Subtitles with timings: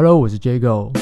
[0.00, 0.96] Hello，我是 Jago，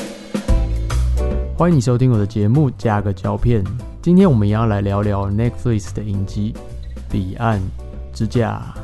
[1.58, 3.62] 欢迎你收听我的节目加个胶片。
[4.00, 6.54] 今天我们也要来聊聊 Netflix 的影集
[7.12, 7.60] 《彼岸
[8.14, 8.74] 之架》。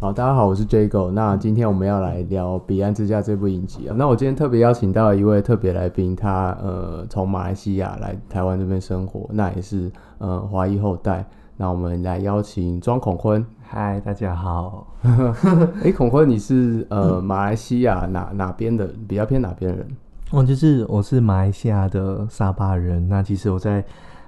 [0.00, 1.12] 好，大家好，我是 Jago。
[1.12, 3.94] 那今天我们要来聊《彼岸之架》这部影集啊。
[3.96, 9.88] 那我今天特别邀请到一位特别来宾，他呃从马来西亚来台湾这边生活，那也是
[10.18, 11.24] 呃华裔后代。
[11.56, 13.46] 那我们来邀请庄孔坤。
[13.68, 14.86] 嗨，大家好。
[15.82, 18.86] 哎，孔坤，你是呃马来西亚哪哪边的？
[19.08, 19.84] 比较偏哪边人？
[20.30, 23.08] 哦就是我是马来西亚的沙巴人。
[23.08, 23.84] 那其实我在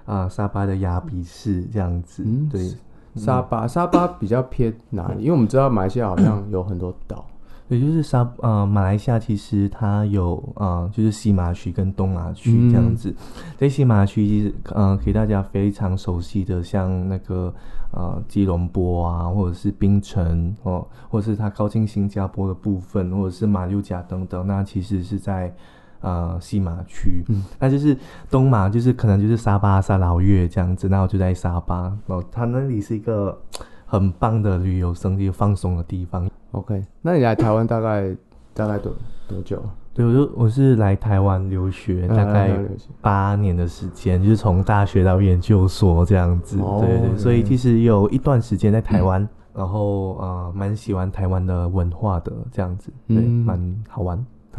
[0.07, 2.25] 啊沙巴的亚比市这样子。
[2.27, 2.69] 嗯，对。
[3.15, 5.21] 沙巴，沙巴比较偏哪里？
[5.23, 7.25] 因为我们知道马来西亚好像有很多岛，
[7.69, 13.15] 也就是沙呃马来西亚其实它有啊就是西马区跟东马区这样子。
[13.57, 17.53] 在西马区其实呃给大家非常熟悉的，像那个
[17.93, 25.55] 呃吉隆坡啊，或者是槟城哦，或者是它靠近新加坡的部分，或者是马六甲等等，那其实是在。
[26.01, 27.99] 呃，西马区，嗯，那就是
[28.31, 33.37] 东马，就是可能就是沙巴、沙劳越这样子，然后就在沙巴，哦，它那里是一个
[33.85, 36.31] 很棒的旅游胜地、放松的地方。
[36.53, 38.17] OK，那你来台湾大概
[38.55, 38.93] 大概多
[39.27, 39.61] 多久？
[39.99, 42.57] 对，我就我是来台湾留学，大概
[43.01, 46.57] 八年的时间，就是从大学到研究所这样子。
[46.57, 54.25] 对对，所以其实有一段时间在台湾，然后呃，蛮喜欢台湾的文化的这样子，对，蛮好玩。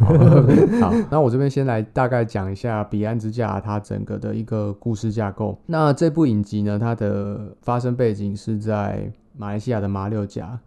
[0.80, 5.58] 好，那我这边先来大概讲一下《彼岸之架》它整个的一个故事架构。
[5.64, 10.58] 那这部影集呢，它的发生背景是在马来西亚的马六甲。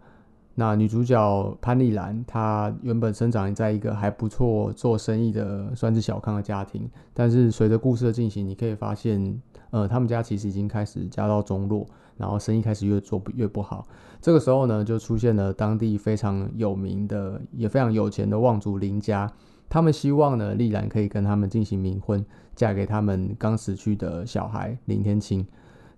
[0.54, 11.86] 那女主角潘丽兰，她原本生长在一个还不错做生意的算是小康的家庭，但是随着故事的进行，你可以发现，呃，他们家其实已经开始家道中落。
[12.16, 13.84] 然后生意开始越做越不好，
[14.20, 19.28] 这个时候呢，就出现了当地非常有名的、也非常有钱的望族林家。
[19.68, 22.24] 他们希望呢，丽兰可以跟他们进行冥婚，
[22.54, 25.44] 嫁给他们刚死去的小孩林天青。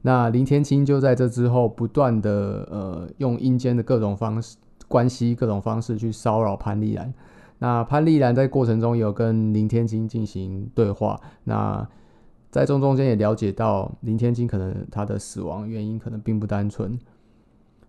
[0.06, 4.56] 那林天青就在这之后，不断的呃，用阴间的各种方式、
[4.86, 7.12] 关系、各种方式去骚扰潘丽兰。
[7.58, 11.20] 那潘丽兰在过程中有跟林天青进行对话。
[11.42, 11.84] 那
[12.52, 16.96] 在中中间也了解到林天金可能他的死亡原因可能并不单纯，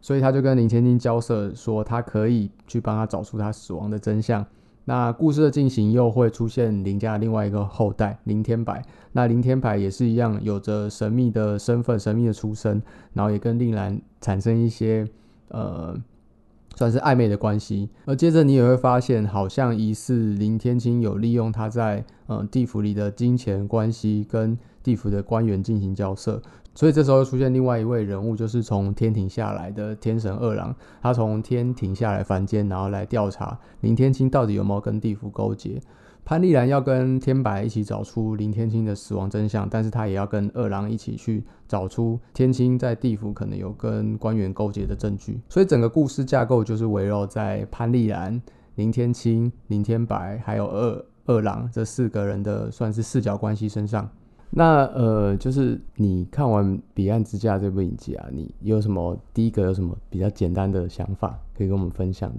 [0.01, 4.43] 所以他就跟林天金交涉说，他可以去帮他找出他死亡的真相。
[4.87, 8.81] 那故事的进行又会出现林家的另外一个后代林天白，
[9.11, 12.81] 那林天白也是一样有着神秘的身份、神秘的出身，
[13.13, 15.07] 然后也跟令兰产生一些
[15.49, 15.95] 呃。
[16.75, 26.39] 算是暧昧的关系，而接着你也会发现，好像疑似林天青有利用他在呃地府里的金钱关系跟地府的官员进行交涉，
[26.77, 35.81] 所以这时候出现另外一位人物，就是从天庭下来的天神二郎，他从天庭下来凡间，然后来调查林天青到底有没有跟地府勾结。
[36.23, 45.41] 潘丽兰要跟天白一起找出林天青的死亡真相，但是他也要跟二郎一起去找出天青在地府可能有跟官员勾结的证据。
[45.49, 48.39] 所以整个故事架构就是围绕在潘丽兰、
[48.75, 54.07] 林天青、林天白还有二二郎这四个人的算是四角关系身上。
[54.49, 62.37] 那呃，就是你看完《彼岸之架》这部影集啊，你有什么第一个有什么比较简单的想法可以跟我们分享的？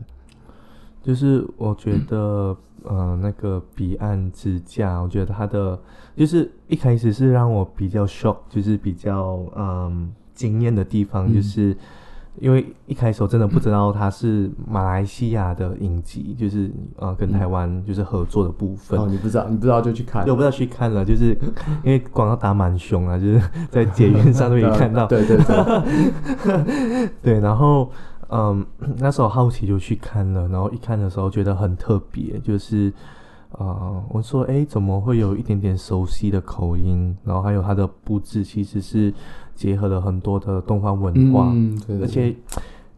[1.03, 5.79] 就是我觉得，呃，那个彼岸之架，我觉得它的
[6.17, 11.77] 就是一开始是让我比较 shock，就是比较嗯惊艳的地方，就是
[12.41, 18.99] 因为一开始我真的不知道它是马来西亚的影集，就是呃跟台湾就是合作的部分。
[18.99, 21.37] 哦，你不知道，你不知道就去看，我不知道去看了，就是
[21.83, 23.41] 因为广告打蛮凶啊，就是
[23.71, 25.07] 在捷运上都可以看到。
[25.07, 27.91] 对 对对， 对，然后。
[28.31, 28.63] 嗯，
[28.99, 32.93] 那时候好奇就去看了，然后一看的时候觉得很特别，就是，
[33.53, 37.17] 呃，我说，哎，怎么会有一点点熟悉的口音？
[37.25, 39.11] 然后还有它的布置，其实是
[39.59, 41.53] 结合了很多的东方文化，
[42.01, 42.33] 而且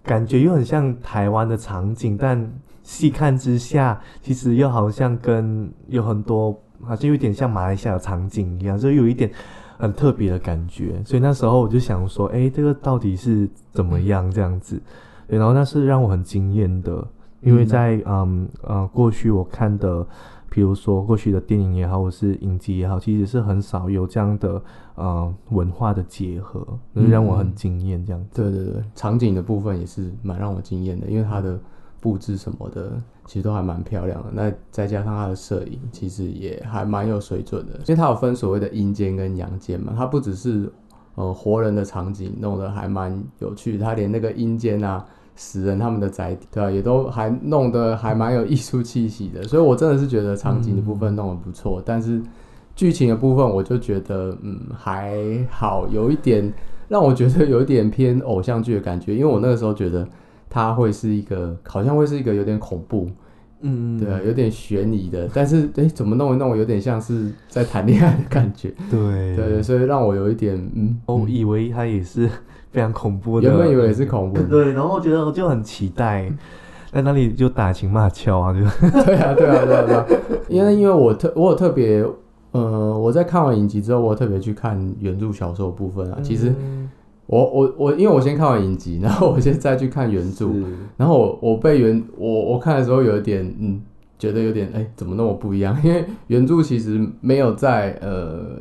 [0.03, 6.53] 感觉又很像台湾的场景，但细看之下，其实又好像跟有很多，
[6.83, 9.31] 好像有点像马来西亚的场景一样，就有一点
[9.79, 11.03] 很特别的感觉。
[11.03, 14.79] 所以那时候我就想说，哎，这个到底是怎么样这样子？
[15.27, 17.03] 对，然后那是让我很惊艳的，
[17.41, 20.07] 因为在嗯呃过去我看的，
[20.51, 24.61] 比如说过去的电影也好，或是影集也好，其实是很少有这样的
[25.01, 28.05] 呃文化的结合，让我很惊艳。
[28.05, 31.59] 这样子，对对对，场景的部分也是蛮让我惊艳的，因为它的
[32.01, 32.93] 布置什么的
[33.27, 34.29] 其实都还蛮漂亮的。
[34.33, 40.71] 那再加上它的摄影，其实也还蛮有水准的，因为它有分所谓的阴间跟阳间嘛，它不只是
[41.15, 45.05] 呃活人的场景弄得还蛮有趣，它连那个阴间啊。
[45.37, 52.21] 死人他们的宅邸，对啊，也都还弄得还蛮有艺术气息的，所以我真的是觉得场景的部分弄得不错，但是
[52.81, 55.15] 剧情的部分我就觉得嗯还
[55.51, 56.51] 好，有一点
[56.89, 60.09] 让我觉得有一点偏偶像剧的感觉，因为我那个时候觉得
[60.49, 63.07] 它会是一个好像会是一个有点恐怖。
[63.61, 68.73] 嗯，对啊，有点悬疑的，但是哎，怎么弄一弄，有点像是在谈恋爱的感觉。
[68.91, 69.37] 对。
[69.37, 72.27] 对，所以让我有一点嗯，我以为它也是
[72.71, 76.33] 非常恐怖的，原本以为也是恐怖， 对，然后我觉得我就很期待，
[76.91, 78.61] 在那里就打情骂俏啊，就。
[79.05, 80.07] 对啊，对啊，对啊，对啊，
[80.49, 82.03] 因为因为我特我有特别，
[82.53, 86.55] 呃，我在看完影集之后，我特别去看原著小说部分啊，其实。
[87.27, 90.49] 我我我，因为我先看完影集， 然后我先再去看原著，
[90.97, 93.81] 然后我我被原我我看的时候有一点嗯，
[94.19, 95.79] 觉得有点哎，怎么那么不一样？
[95.85, 98.61] 因为原著其实没有在呃，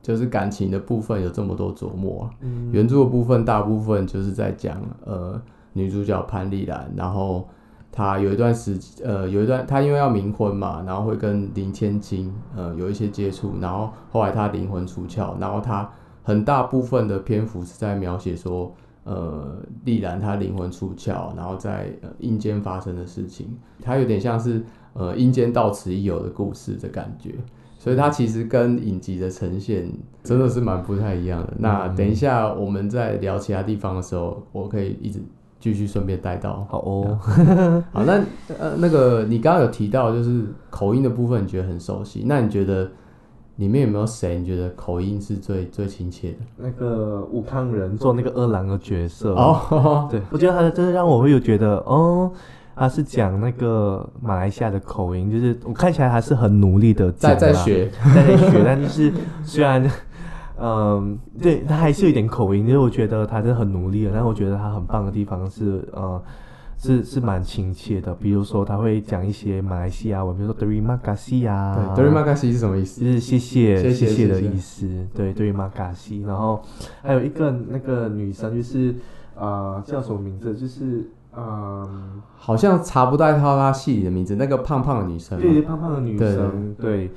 [0.00, 2.30] 就是感情的部分有这么多琢磨啊。
[2.72, 5.38] 原著的部分大部分就是在讲呃
[5.74, 7.46] 女主角潘丽兰，然后
[7.90, 15.88] 他有一段时呃有一段他因为要冥婚嘛，然后会跟林千金呃有一些接触，然后后来他灵魂出窍，然后他。
[16.24, 18.70] 很大部分的篇幅是在描写说，
[19.04, 19.56] 呃，
[19.86, 24.62] 丽兰她灵魂出窍，然后在阴间发生的事情，它有点像是
[24.92, 27.34] 呃阴间到此一游的故事的感觉，
[27.78, 29.90] 所以它其实跟影集的呈现
[30.22, 31.54] 真的是蛮不太一样的。
[31.58, 35.22] 那等一下我们在聊其他地方的时候，我可以一直
[35.60, 36.66] 继续顺便带到。
[36.70, 37.18] 好哦，
[37.92, 38.20] 好，那
[38.58, 42.88] 呃那个你刚刚有提到就是口音的部分，你觉得很熟悉，那你觉得？
[43.58, 46.36] 里面有没有谁你觉得口音是最最亲切的？
[46.58, 52.30] 那个武康人做那个二郎的角色哦，对，我觉得他真的让我会有觉得哦，
[52.76, 59.12] 他是讲那个马来西亚的口音，就是我看起来还是很努力的在在学在学，但就是
[59.42, 59.82] 虽然
[60.60, 66.22] 嗯，对他还是有点口音，因为我觉得他真的很努力了，但是我觉得他很棒的地方是呃。
[66.80, 73.00] 是是蛮亲切的，比如说他会讲一些马来西亚文，比如说 “terima kasih” 啊，“terima kasih” 是什么意思？
[73.00, 74.86] 就是谢谢谢谢的意思。
[75.12, 76.24] 对，“terima kasih”。
[76.24, 76.62] 然后
[77.02, 78.94] 还有一个那个女生，就是
[79.34, 80.54] 呃，叫什么名字？
[80.54, 85.40] 就是嗯，好像查不到她她戏里的名字，那个胖胖的女生。
[85.40, 87.08] 对，胖胖的女生，对。
[87.08, 87.10] 对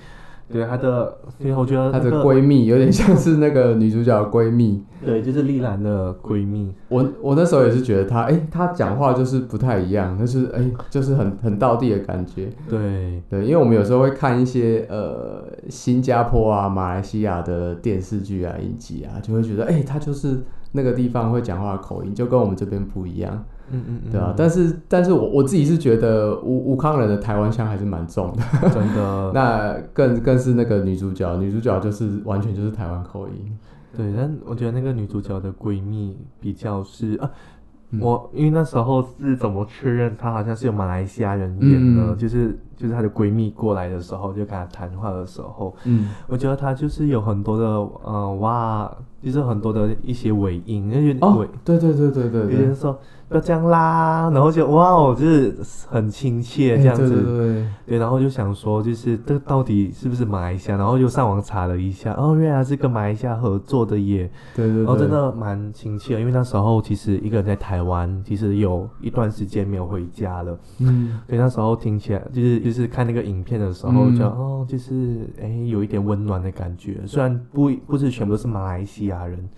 [0.65, 4.83] 她的，所以我觉得她的闺蜜 有点像是那个女主角的闺蜜。
[5.03, 6.71] 对，就是丽兰的闺蜜。
[6.89, 12.49] 我我那时候也是觉得她，哎，她讲话就是不太一样，就是哎，就是很很道地的感觉。
[12.69, 20.41] 对对，因为我们有时候会看一些呃新加坡啊、马来西亚的电视剧啊、影集啊，就会觉得哎，她就是
[20.73, 23.43] 那个地方会讲话的口音，就跟我们这边不一样。
[23.71, 29.31] 嗯嗯嗯，对啊，但是但是我我自己是觉得吴吴康人的台湾腔还是蛮重的，真的。
[29.35, 33.57] 那更更是那个女主角，女主角就是完全就是台湾口音。
[33.95, 37.29] 对，但我觉得那个女主角的闺蜜比较是啊。
[37.99, 47.65] 我因为那时候是怎么确认她好像是有马来西亚人演的，就是就是她的闺蜜过来的时候，就跟她谈话的时候，嗯，我觉得她就是有很多的
[48.05, 48.89] 呃哇，
[49.21, 52.97] 就是很多的一些尾音，因为尾，对对对对对，有人说。
[53.35, 55.55] 要这样啦，然后就哇哦，就是
[55.89, 60.77] 很亲切这样子，对对对，对，然后就想说，就是这到底是不是马来西亚？
[60.77, 79.49] 然后就上网查了一下，哦，原来是跟马来西亚合作的耶，对对，然后真的蛮亲切，因为那时候其实一个人在台湾，其实有一段时间没有回家了，嗯，所以那时候听起来就是就是看那个影片的时候，就哦，就是哎，有一点温暖的感觉，虽然不不是全部都是马来西亚人。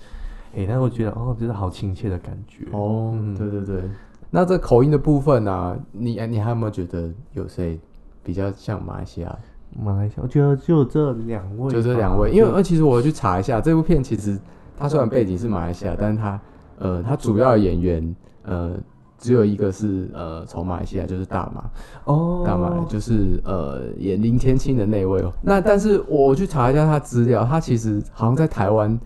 [0.56, 3.18] 哎，但我觉得哦，就是好亲切的感觉哦。
[3.36, 3.82] 对对对，
[4.30, 5.76] 那这口音的部分呢？
[5.92, 7.80] 你你还有没有觉得有谁
[8.24, 9.36] 比较像马来西亚？
[9.84, 12.30] 马来西亚，我觉得就这两位，就这两位。
[12.30, 14.38] 因为呃，其实我去查一下，这部片其实
[14.78, 16.40] 它虽然背景是马来西亚，但是它
[16.78, 18.76] 呃，它主要演员呃，
[19.18, 21.64] 只有一个是呃从马来西亚，就是大马
[22.04, 25.34] 哦，大马就是呃演林天青的那位哦。
[25.42, 29.00] 那但是我去查一下他资料，他其实好像在台湾。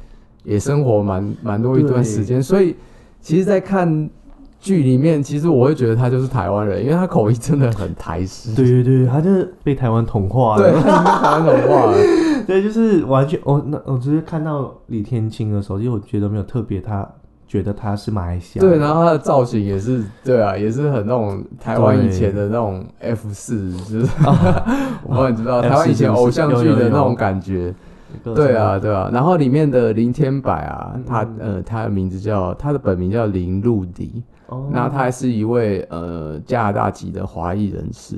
[0.48, 2.74] 也生活蛮蛮多一段时间，所以
[3.20, 4.10] 其实，在看
[4.62, 8.56] 剧里面，其实我会觉得他就是台湾人，因为他口音真的很台式。
[8.56, 10.64] 对对对，他就是被台湾同化了。
[10.64, 11.98] 对， 被台湾同化了。
[12.48, 13.38] 对，就是完全。
[13.44, 17.06] 我那我只是看到李天青的时候，就我觉得没有特别，他
[17.46, 18.62] 觉得他是马来西亚。
[18.66, 24.08] 对，然后他的造型也是，对啊，也是很那种台湾以前的那种 F 四，就是
[25.04, 27.76] 我很知道台湾以前偶像剧的那种感觉。
[28.24, 34.24] 对啊，对啊，然后里面的林天柏啊，他呃，他的名字叫他的本名叫林路迪，
[34.72, 38.18] 那他还是一位呃加拿大籍的华裔人士。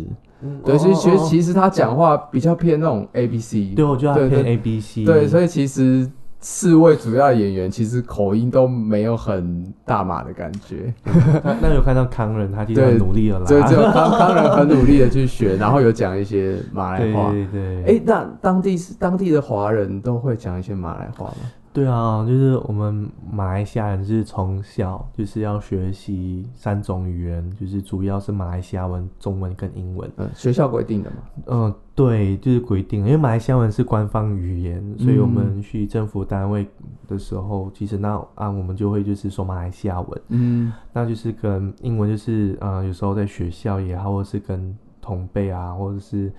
[0.63, 6.10] 对，其实其实其实他讲话比较偏那种 A B C，对我觉得他偏 A B C，对，所以其实
[6.41, 10.93] 四位主要演员其实口音都没有很大马的感觉，
[11.43, 13.46] 那那有看到康仁，他其实很努力了啦。
[13.46, 17.31] 对，只有康康仁很努力的去学，然后有讲一些马来话。
[17.31, 21.51] 对对，哎、那当地是当地的华人都会讲一些马来话吗？
[21.71, 30.09] 对啊，就是我们马来西亚人是从小就是要学习三种语言，就是主要是马来西亚文、中文跟英文。
[30.17, 31.17] 嗯，学校规定的嘛。
[31.45, 36.67] 嗯、对，就是规定，因为马来西亚文是官方语言，所以我嗯们去政府单位
[37.07, 46.31] 的时候，其实那啊我们就会就是说马来西亚文，嗯那就是跟英文就是呃有时候在学校也好，或者是跟同辈啊，或者是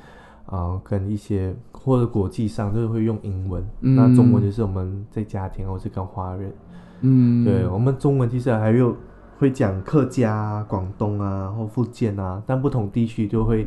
[0.51, 6.53] 呃跟一些或者国际上就是会用英文，嗯那中文就是我们在家庭或是跟华人。
[7.03, 8.95] 嗯，对我们中文其实还有
[9.39, 13.67] 会讲客家、啊、广东啊或福建啊，但不同地区就会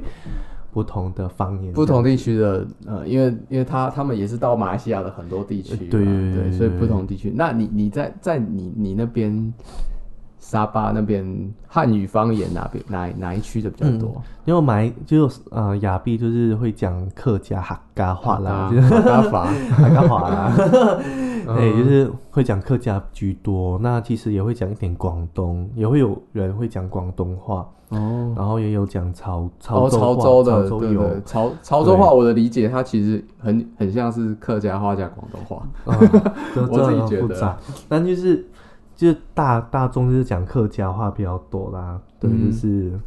[0.72, 1.74] 不同的方言。
[1.74, 7.34] 不同地区的呃，因为因为他他们也是到马来西亚的很多地区嘛，对对对对，对所以不同地区。
[7.36, 9.52] 那你你在在你你那边
[10.44, 11.26] 沙巴那边
[11.66, 14.22] 汉语方言哪边哪哪一区的比较多？
[14.44, 19.48] 因为我买就是呃亚庇就是会讲客家客家话啦，就是马嘎法，
[19.78, 20.54] 客家话啦，
[21.48, 23.80] 嗯对，就是会讲客家居多。
[23.80, 28.34] 那其实也会讲一点广东，也会有人会讲广东话，哦。
[28.36, 30.80] 然后也有讲潮哦，潮潮州的，潮
[31.26, 35.66] 潮潮州话，我的理解，它其实很很像是客家话加广东话。
[36.70, 37.58] 我自己觉得
[37.88, 38.46] 但就是
[38.96, 42.46] 就是大大众就是讲客家话比较多啦，对，嗯。
[42.46, 43.00] 就是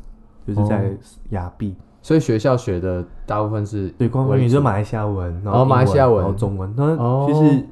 [0.47, 0.97] 就是在
[1.31, 7.27] 亚庇，所以学校学的大部分是对，官方为主语就是马来西亚文，然哦后英马来西亚文然后中文，那哦。
[7.29, 7.65] 就是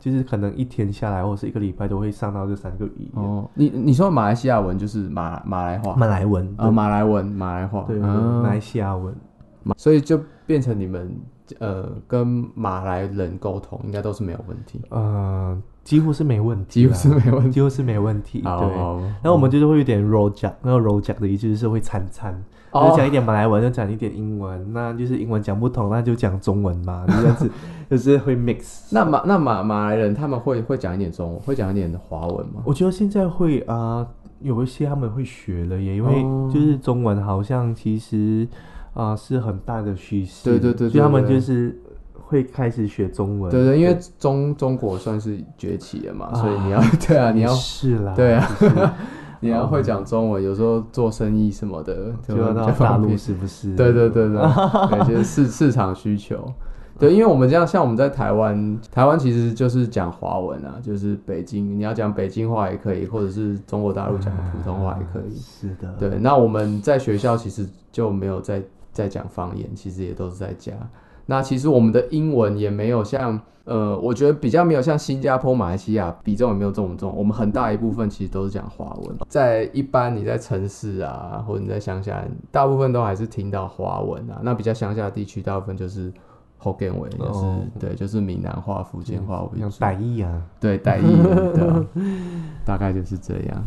[0.00, 5.94] 就是可能一天下来或者是一个礼拜都会上到这三个语言，哦，你你说马来西亚文就是马马来话？
[5.94, 9.14] 马来文啊，马来文马来话，对，嗯马来西亚文，
[9.76, 11.14] 所以就变成你们
[11.60, 17.50] 呃跟马来人沟通应该都是没有问题，呃，几乎是没问题几乎，是没问题。
[17.50, 18.50] 几乎是没问题，对。
[18.50, 22.32] 然后我们就是会有点 roll jack，那个 roll jack 的意思就是会掺掺，
[22.70, 27.50] 哦就讲一点马来文，就讲一点英文，那就是英文讲不同，那就讲中文嘛，就 这样子，
[27.90, 28.88] 就是会 mix。
[28.90, 32.62] 那马那马马来人他们会会讲一点中文，会讲一点华文吗？
[32.64, 34.06] 我觉得现在会啊、
[34.40, 38.46] 有一些他们会学了耶，因为哦就是中文好像其实
[38.94, 41.76] 啊、是很大的趋势，对对对对所以他们就是
[42.32, 43.50] 会开始学中文。
[43.50, 48.48] 对对，因为中中国算是崛起了嘛，啊所以你要 对啊，你要是啦，对啊
[49.40, 53.76] 你要会讲中文，有时候做生意什么的就到大陆是不是？
[53.76, 56.42] 对对对对，对，就是 市市场需求。
[56.98, 65.34] 对，因为我们这样，像我们在台湾，台湾其实就是讲华文啊，就是北京，你要讲北京话也可以，或者是中国大陆讲普通话也可以。
[65.36, 68.62] 是的，对，那我们在学校其实就没有在
[68.92, 70.72] 在讲方言，其实也都是在家。
[71.26, 77.14] 那其实我们的英文也没有像呃，我觉得比较没有像新加坡、马来西亚比重也没有这么重。
[77.16, 84.40] 我们很大一部分其实都是讲华文，在一般你在城市啊，或者你在乡下，大部分都还是听到华文啊。
[84.42, 86.12] 那比较乡下的地区，大部分就是
[86.58, 89.76] 福建话，就是、哦对，就是闽南话、福建话为像主。
[89.78, 91.22] 傣语啊，对，傣语，
[91.54, 91.86] 对啊，
[92.66, 93.64] 大概就是这样。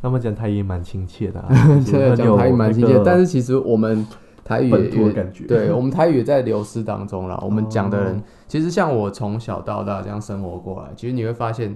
[0.00, 1.48] 他们讲台语蛮亲切的、啊，
[1.90, 4.06] 对，讲台语蛮亲切，但是是其实我们
[4.44, 7.40] 台语也本土的感觉对我们台语也在流失当中了。
[7.44, 11.74] 我们讲的人，哦其实像我从小到大这样生活过来，其实你会发现，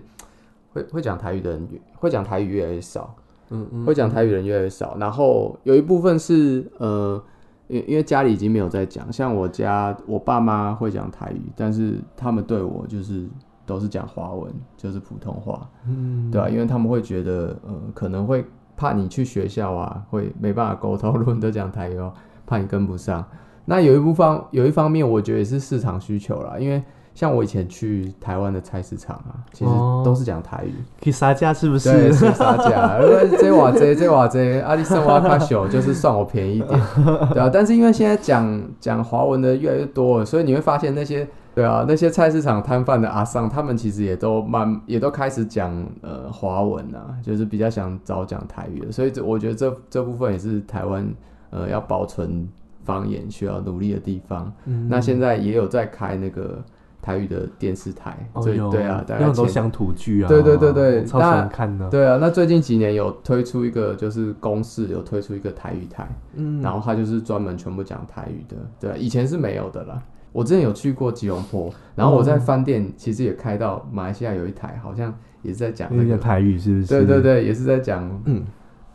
[0.72, 3.14] 会会讲台语的人越会讲台语越来越少，
[3.50, 4.96] 嗯嗯，会讲台语的人越来越少。
[4.98, 7.22] 然后有一部分是呃，
[7.68, 13.26] 因因为家里已经没有在讲，像我家我爸妈会讲台语，但是他们对我就是
[13.64, 15.68] 都是讲华文，就是普通话。
[15.86, 18.44] 嗯，对啊，因为他们会觉得，呃，可能会
[18.76, 22.12] 怕你去学校啊，会没办法沟通，如果你都讲台语哦，
[22.46, 23.24] 怕你跟不上。
[23.64, 26.80] 那有一部分，有一方面，我觉得也是市场需求啦，因为
[27.14, 30.72] 像我以前去台湾的菜市场啊，其实哦都是讲台语，
[31.02, 32.26] 可以杀价是不对，是？
[32.26, 36.80] 是杀价，因为这瓦这这瓦这，阿里生瓦卡小就是算我便宜一点，
[37.32, 37.50] 对啊。
[37.52, 48.92] 但是因为现在讲讲华文的越来越多了，所以你会发现那些对啊那些菜市场摊贩的阿桑，他们其实也都慢也都开始讲呃华文啊，就是比较想早讲台语了。
[48.92, 51.04] 所以这我觉得这这部分也是台湾
[51.50, 52.48] 呃要保存
[52.84, 54.52] 方言需要努力的地方。
[54.64, 56.62] 嗯那现在也有在开那个
[57.02, 61.88] 台语的电视台，所以哦对啊，大有概前很多乡土剧啊，对对对对超喜欢看的。
[61.88, 70.02] 对啊，那最近几年有推出一个，就是公视有推出一个台语台，嗯，然后它就是专门全部讲台语的，对啊、以前是没有的啦。
[70.32, 76.86] 我之前有去过吉隆坡，然后我在饭店其实也开到马来西亚有一台，好像也是在讲那个，台语是不是？
[76.88, 78.44] 对对对，也是在讲嗯，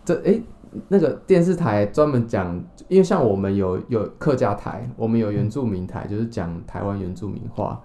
[0.06, 0.44] 这诶，
[0.88, 2.56] 那个电视台专门讲，
[2.88, 7.82] 因为像我们有有客家台，我们有原住民台，就是讲台湾原住民话。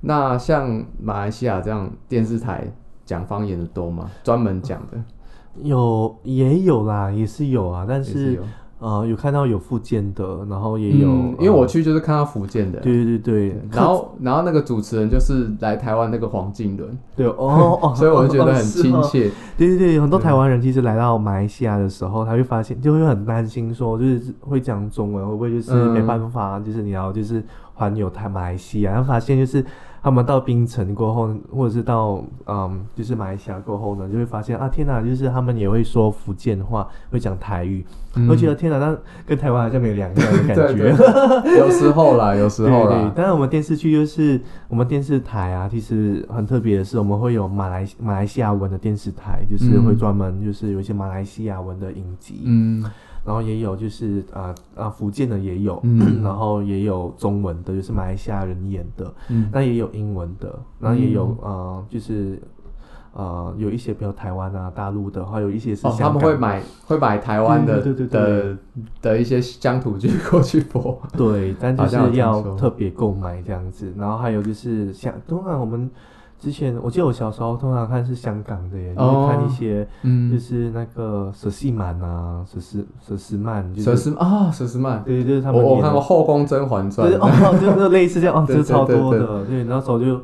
[0.00, 2.66] 那像马来西亚这样电视台
[3.04, 4.10] 讲方言的多吗？
[4.24, 5.02] 专门讲的
[5.62, 8.42] 有也有啦，也是有啊，但也是是有。
[8.82, 19.30] 呃，有看到有福建的，然后也有，嗯因为我呃去就是看到福建的，对对对，然后然后那个主持人就是来台湾那个黄敬伦，对哦哦， 所以我就觉得很亲切。
[19.56, 27.40] 对对对，很多台湾人其实来到马来西亚的时候，他会发现就会很担心说，就是会讲中文会不会就是嗯没办法，就是你要就是
[27.74, 29.64] 环游台马来西亚，然后发现就是
[30.02, 37.84] 他们到槟城过后，或者是到嗯就是马来西亚过后呢，就会发现啊天哪，就是他们也会说福建话，会讲台语，
[38.16, 38.26] 嗯。
[38.28, 40.96] 我觉得天哪，那跟台湾好像没有两样的感 对觉。
[41.42, 49.82] 对，有时候啦， 有时候啦，，但是我们电视剧就是我们电视台啊，其实很特别的是，我们会有马来马来西亚文的电视台，就是嗯。
[49.82, 52.84] 会专门就是有一些马来西亚文的影集，嗯
[53.24, 56.22] 然后也有就是啊啊福建的也有，嗯。
[56.24, 59.48] 然后也有中文的，就是马来西亚人演的，嗯。
[59.52, 61.50] 那也有英文的，然后也有嗯。
[61.52, 62.40] 呃就是
[63.14, 68.58] 呃有一些比如台湾啊大陆的，还有一些是哦，他们会买会买台湾的对对对对的
[69.02, 70.98] 的一些乡土剧过去播。
[71.16, 73.92] 对，但就是要特别购买这样子。
[73.96, 75.90] 然后还有就是像，通常我们
[76.42, 85.74] 之前，我记得我小时候通常看是香港的耶，就是看一些就嗯，是那个佘诗曼啊，佘诗佘诗曼，就是佘诗啊，佘诗曼，对，就是他们演的。
[85.76, 87.20] 我看过《后宫甄嬛传就是》。
[87.24, 90.20] 哦，就是类似这样，哦， 就是超多的，对，那时候就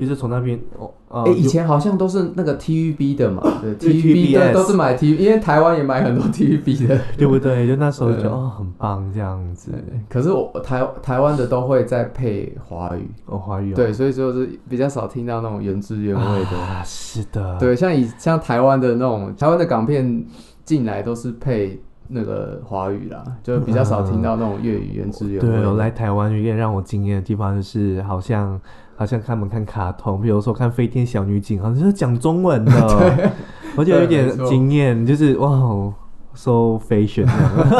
[0.00, 6.98] 就是从那边哦，呃，哎，以前好像都是那个 TVB 的嘛， 对对，TVB 的都是买 TV，因为台湾也买很多 TVB 的。
[7.16, 7.66] 对不对？
[7.66, 9.70] 就那时候就觉得哦，很棒这样子，，
[10.08, 16.56] 可是我台台湾的都会再配华语，哦，华语哦，对，所以就是比较少听到那种原汁原味的。
[16.58, 20.24] 啊，是的，对，像以像台湾的那种台湾的港片
[20.64, 21.80] 进来都是配
[22.12, 25.70] 那个华语啦，就比较少听到那种粤语原汁原味对，的。
[25.70, 28.60] 我来台湾有一点让我惊艳的地方，就是好像
[29.00, 33.30] 好像看我们看卡通，比如说看《飞天小女警》，好像是讲中文的，
[33.74, 35.94] 我觉得有点惊艳，就是哇哦
[36.34, 37.26] ，so fashion。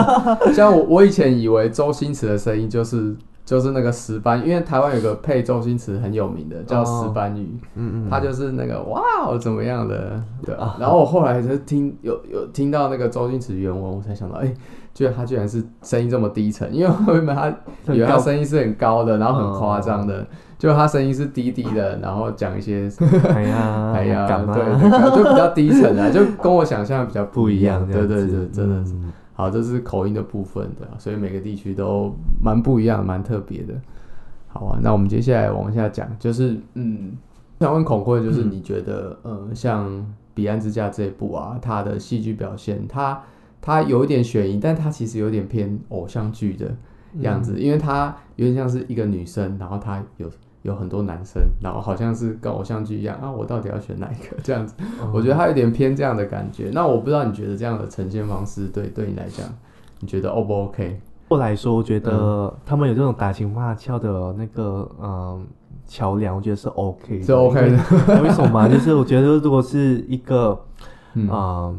[0.54, 10.78] 像我我以前以为周星驰的声音就是就是那个石斑，因为台湾有个配周星驰很有名的叫石斑鱼，嗯嗯，他就是那个哇哦怎么样的，对啊。
[10.80, 14.50] 然后我后来就听有有听到那个周星驰原文，我才想到，哎、
[14.94, 17.54] 居然他居然是声音这么低沉，因为我原本他
[17.86, 20.26] 很以为他声音是很高的，然后很夸张的，
[20.60, 22.88] 就他声音是低低的，然后讲一些
[23.34, 24.54] 哎呀， 哎呀，干嘛？
[24.54, 28.92] 对对，对就比较低沉啊， 就跟我想象的比较不一样，对对对，真的是。
[28.92, 33.72] 嗯好，这是口音的部分的，所以每个地区都蛮不一样，蛮特别的。
[34.48, 37.12] 好啊，那我们接下来往下讲，就是嗯，
[37.58, 39.88] 想问孔慧，就是你觉得，呃，像
[40.34, 43.18] 《彼岸之家》这一部啊，它的戏剧表现，它
[43.62, 46.76] 它有一点悬疑，但它其实有点偏偶像剧的
[47.20, 50.28] 样子，因为它有点像是一个女生，然后她有
[50.62, 54.74] 有很多男生，然后好像是跟偶像剧一样啊，我到底要选哪一个 这样子？
[55.00, 56.70] 哦我觉得他有点偏这样的感觉。
[56.72, 59.46] 那我不知道你觉得这样的呈现方式对对你来讲，
[60.00, 61.00] 你觉得 O 不 OK？
[61.28, 65.46] 后来说，我觉嗯得他们有这种打情骂俏的那个嗯
[65.86, 67.78] 桥梁，我觉得是 OK 的，是 OK 的
[68.16, 68.22] 为。
[68.22, 68.68] 为什么嘛？
[68.68, 70.58] 就是我觉得如果是一个
[71.14, 71.78] 嗯嗯，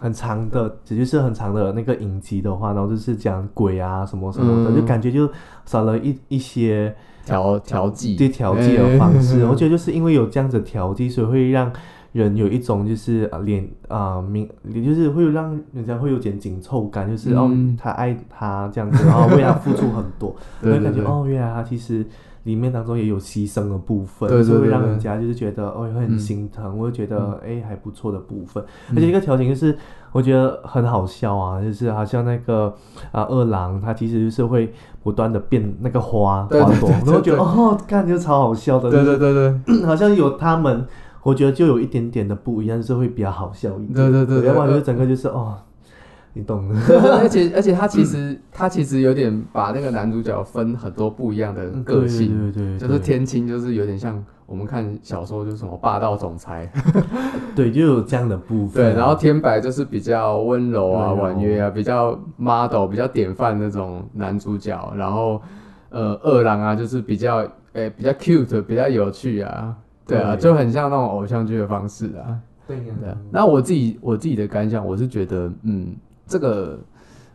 [0.00, 5.28] 很长的，只就是很长的那个影集的话，然后就是讲鬼啊什么什么的，嗯就感觉就
[5.66, 9.40] 少了一一些调调剂，对调剂的方式。
[9.42, 11.72] 哎 我觉得就是因为有这样子调剂，所以会让
[12.12, 22.04] 人有一种就是啊脸啊明，也就是会让人家会有点紧凑感，就是、哦嗯他爱他这样子，然后为他付出很多， 会感觉哦原来他其实。
[22.44, 28.62] 里面当中也有牺牲的部分，对对所以会让人家就是觉得哦会很嗯心疼，我会觉得哎、还不错的部分。
[28.90, 29.74] 嗯而且一个调情就是
[30.14, 32.72] 我觉得很好笑啊，就是好像那个
[33.10, 34.72] 啊二郎，他其实就是会
[35.02, 36.48] 不断的变那个花花
[36.78, 39.34] 朵，然后觉得哦，看就超好笑的，对对对
[39.66, 40.86] 对， 好像有他们，
[41.24, 43.92] 我觉得就有一点点的不一样，就是会比较好笑一点。
[43.92, 45.56] 对对对对要不然就整个就是哦，
[46.34, 46.76] 你懂的。
[47.18, 56.70] 而且而且 他其实他其实有点把那个男主角分很多不一样的个性，对对对，就是天青就是有点像我们看小说就是什么霸道总裁，
[57.56, 58.84] 对，就有这样的部分。
[58.84, 65.40] 对，然后天白就是比较温柔啊、婉约啊，比较 model、比较典范那种男主角，然后
[65.90, 69.74] 呃二郎啊就是比较诶、比较 cute、比较有趣啊，
[70.06, 70.40] 对啊，对。
[70.42, 72.38] 就很像那种偶像剧的方式啊。
[72.66, 72.94] 对呀。
[73.06, 75.94] 啊，那我自己我自己的感想，我是觉得，嗯，
[76.26, 76.78] 这个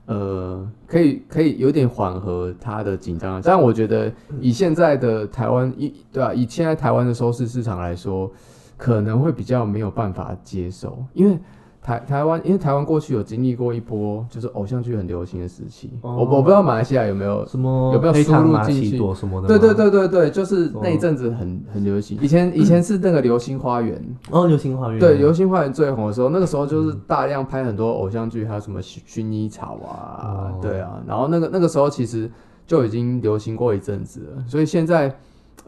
[0.09, 8.31] 呃，可以可以有点缓和他的紧张，但我觉得以现在的台湾一对啊，以现在台湾的收视市场来说，
[8.75, 11.37] 可能会比较没有办法接受，因为
[11.81, 17.45] 台台湾，因为台湾过去有经历过一波就是偶像剧很流行的时期，哦我我不知道马来西亚有没有。
[17.47, 19.47] 什么有没有输入进去什么的？
[19.47, 22.17] 对对，对对对，就是那一哦阵子很很流行。
[22.21, 23.97] 以前以前是那个《流星花园》，
[24.29, 32.29] 哦，流星花园，对，《流星花园》最红的时候，那个时候就是大量拍很多偶像剧，还有什么薰薰衣草啊，哦对啊，然后那个那个时候其实
[32.67, 35.15] 就已经流行过一阵子了，所以现在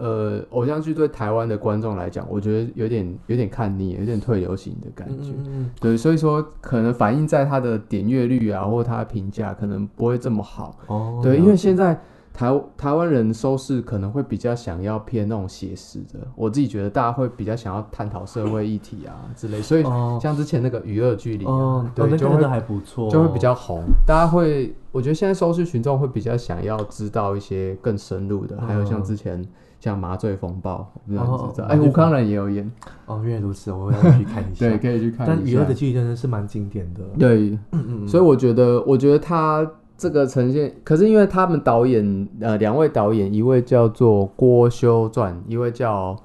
[0.01, 5.29] 呃，偶像剧对台湾的观众来讲，我觉得有点有点看腻，有点退流行的感觉。
[5.37, 10.75] 嗯嗯对，所以说可能反映在它的点阅率啊，或它的评价可能不会这么好。
[10.89, 12.01] 嗯，哦，对，因为现在
[12.33, 20.17] 台台湾人收视可能会比较想要偏那种写实的，我自己觉得大家会比较想要探讨社会议题啊 之类，所以哦。
[20.19, 21.45] 像之前那个娱乐剧里、
[21.93, 29.45] 对，就会还不错，就会比较红，大家会，我觉得现在收视群众会比较想要知道一些更深入的，还有像嗯之前
[29.81, 32.71] 像麻醉风暴，我不知道你知道，哦哎、吴康仁也有演，
[33.07, 34.69] 哦，原来如此，我要去看一下。
[34.69, 35.73] 对，，可以去看一下但娱乐的。
[35.73, 37.01] 剧真的是蛮经典的。
[37.17, 39.67] 对，嗯嗯，所以我觉得，我觉得他
[39.97, 46.15] 这个呈现，可是因为他们导演，呃，两位导演，一位叫做郭修传，一位叫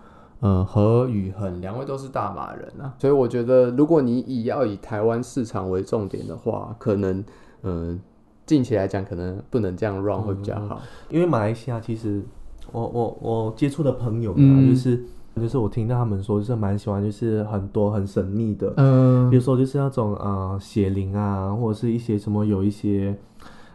[0.40, 7.25] 呃何宇恒，两位都是大马人啊，所以我觉得，如果你以要以台湾市场为重点的话，可能，
[7.62, 7.99] 嗯、
[8.45, 10.83] 近期来讲，可能不能这样 run 会比较好。
[11.09, 12.23] 因为马来西亚其实
[12.72, 14.68] 我我我接触的朋友啊，嗯。
[14.68, 15.05] 就是
[15.40, 19.29] 就是我听到他们说，就是蛮喜欢，就是很多很神秘的，嗯。
[19.31, 23.14] 比如说就是那种呃邪灵啊，或者是一些什么有一些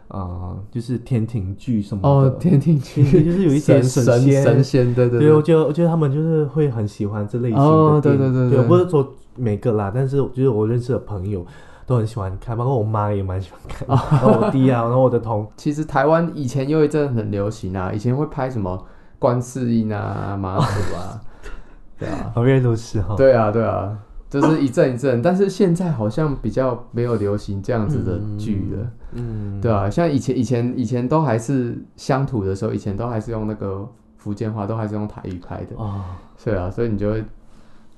[0.08, 2.08] 呃就是天庭剧什么的。
[2.08, 11.46] 哦，天庭剧就是有一些神神仙神仙，对对对，我觉得我觉得他们就是会很喜欢这类型的哦对对对对不是说每个啦，但是就是我认识的朋友
[11.86, 18.86] 都很喜欢看，包括我妈也蛮喜欢看，然后我弟啊， 然后我的同其实台湾以前有一阵很流行啊，以前会拍什么
[19.18, 20.64] 观世音啊、妈祖
[20.96, 21.20] 啊，
[21.98, 23.96] 对啊，好原来如此哈，对啊，对啊，
[24.28, 25.20] 就是一阵一阵。
[25.22, 36.02] 但是现在好像比较没有流行这样子的剧了，嗯，对啊，像以前以前以前都还是乡土的时候，以前都还是用那个福建话，都还是用台语拍的，哦，
[36.42, 37.24] 对啊，所以你就会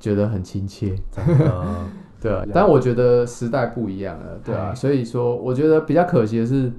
[0.01, 0.94] 觉得很亲切。
[1.11, 1.64] 真的，
[2.24, 4.74] 对啊，但我觉得时代不一样了，对啊，哎。
[4.74, 6.72] 所以说我觉得比较可惜的是，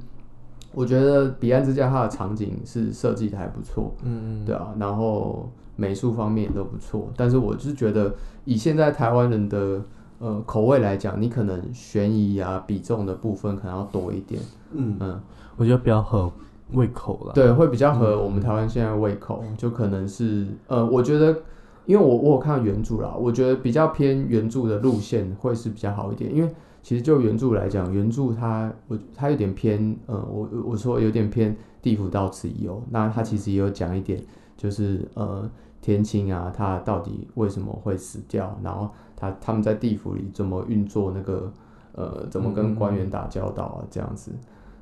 [0.74, 8.12] 我觉得彼岸之家它的场景是设计的还不错，嗯嗯，对啊，然后美术方面也都不错，但是我是觉得
[8.44, 9.80] 以现在台湾人的
[10.18, 15.22] 呃口味来讲，你可能悬疑啊比重的部分可能要多一点，嗯，嗯，
[15.58, 16.32] 我觉得比较合
[16.72, 21.38] 胃口了，对，会比较合我们台湾现在胃口，就可能是呃，我觉得。
[21.86, 26.36] 因为我我有看原著啦，我觉得比较偏原著的路线会是比较好一点。
[26.36, 26.50] 因为
[26.82, 32.82] 其实就原著来讲，原著它我它有点偏呃，我我说有点偏地府到此一游。
[32.90, 34.22] 那它其实也有讲一点，
[34.58, 35.50] 就是呃
[35.82, 41.52] 天青啊，他到底为什么会死掉，然后他他们在地府里怎么运作那个
[41.94, 44.32] 呃怎么跟官员打交道啊，这样子。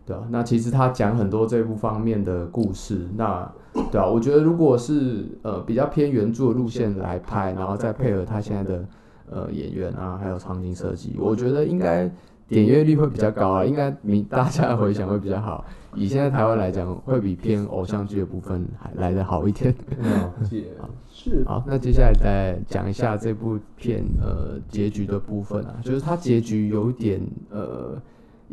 [0.06, 3.50] 对啊，那其实他讲很多这部方面的故事，那
[3.92, 8.86] 对啊，我觉得如果是呃比较偏原著的路线来拍，然后再配合他现在的
[9.30, 12.12] 呃演员啊，还有场景设计，我觉得应该
[12.48, 15.64] 点阅率会比较高啊，应该民大家的回响会比较好。
[15.96, 19.74] 以现在台湾来讲，会比偏偶像剧的部分还来得好一点。
[20.02, 20.66] 了解，
[21.08, 28.02] 是，好，那接下来再讲一下这部片呃结局的部分啊，就是它结局有一点呃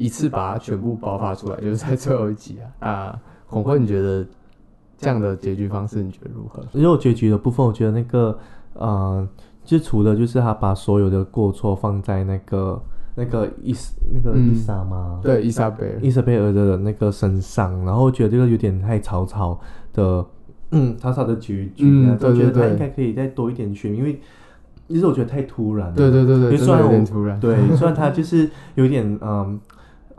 [0.01, 2.89] 一次把它全部爆发出来，就是在最后一集啊。
[2.89, 4.27] 啊，孔坤，你觉得
[4.97, 6.65] 这样的结局方式你觉得如何？
[6.73, 8.39] 因为我结局的部分，我觉得那个
[8.73, 9.29] 呃，
[9.63, 12.83] 就除了就是他把所有的过错放在那个
[13.15, 15.21] 那个伊斯那个嗯伊莎吗？
[15.23, 19.61] 对，伊莎贝尔，伊莎贝尔的那个身上，然后我觉得这个有点太草草
[19.93, 20.25] 的，
[20.71, 24.19] 嗯，草草的结局啊，嗯对我觉得对对他应该可以再多一点悬，因为
[24.89, 25.95] 其实我觉得太突然了。
[25.95, 27.39] 对对对对，虽然有点我突然。
[27.39, 29.61] 对，虽然他就是有点嗯。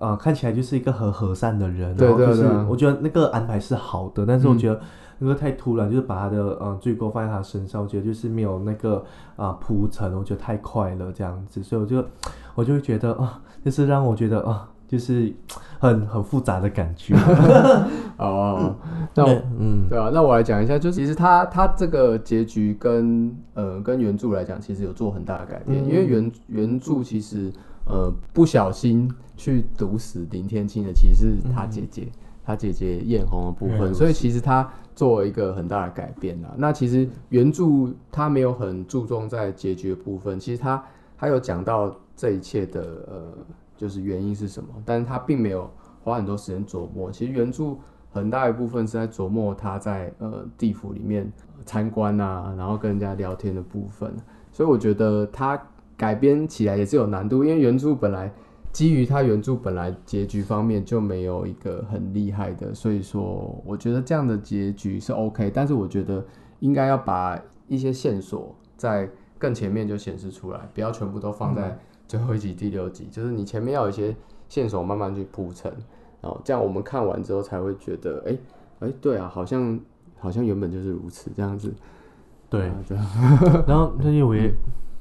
[0.02, 2.50] 呃，看起来就是一个很和善的人，对然后就是对。
[2.50, 4.82] 对啊我觉得那个安排是好的，但是我嗯觉得
[5.20, 12.04] 那个太突然，就是把他的呃罪过放在他身上，我觉得就是没有那个啊、铺陈，我觉得太快了这样子，所以我就
[12.56, 15.32] 我就会觉得啊、就是让我觉得啊、就是
[15.80, 17.16] 很很复杂的感觉。
[18.18, 18.76] 哦，
[19.16, 19.24] 那
[19.60, 19.88] 嗯。
[19.90, 25.86] 对啊，那我来讲一下，就是其实他他这个结局跟呃跟原著来讲，其实有做很大的改变，嗯。
[25.86, 27.52] 因为原原著其实
[27.86, 32.08] 呃不小心去毒死林天青的，其实是他姐姐，
[32.46, 36.54] 他姐姐艳红的部分，所以其实他做了一个很大的改变啊。
[36.58, 40.84] 那其实原著他没有很注重在结局的部分，其实他
[41.18, 43.34] 他有讲到这一切的呃
[43.76, 45.68] 就是原因是什么，但是他并没有
[46.04, 47.12] 花很多时间琢磨。
[47.12, 47.76] 其实原著
[48.12, 51.24] 很大一部分是在琢磨他在呃地府里面
[51.58, 54.16] 呃参观啊，然后跟人家聊天的部分。
[54.52, 55.60] 所以我觉得他
[55.98, 58.32] 改编起来也是有难度，因为原著本来
[58.72, 66.24] 基于它原著本来结局方面就没有一个很厉害的，所以说我觉得这样的结局是 OK，但是我觉得
[66.60, 74.16] 应该要把一些线索在更前面就显示出来，不要全部都放在最后一集第六集，就是你前面要有一些
[74.48, 75.72] 线索慢慢去铺陈，
[76.22, 78.38] 然后这样我们看完之后才会觉得，哎、
[78.80, 79.80] 哎、对啊，好像
[80.18, 81.74] 好像原本就是如此这样子，
[82.50, 82.72] 对。
[83.68, 84.54] 然后那因为我也，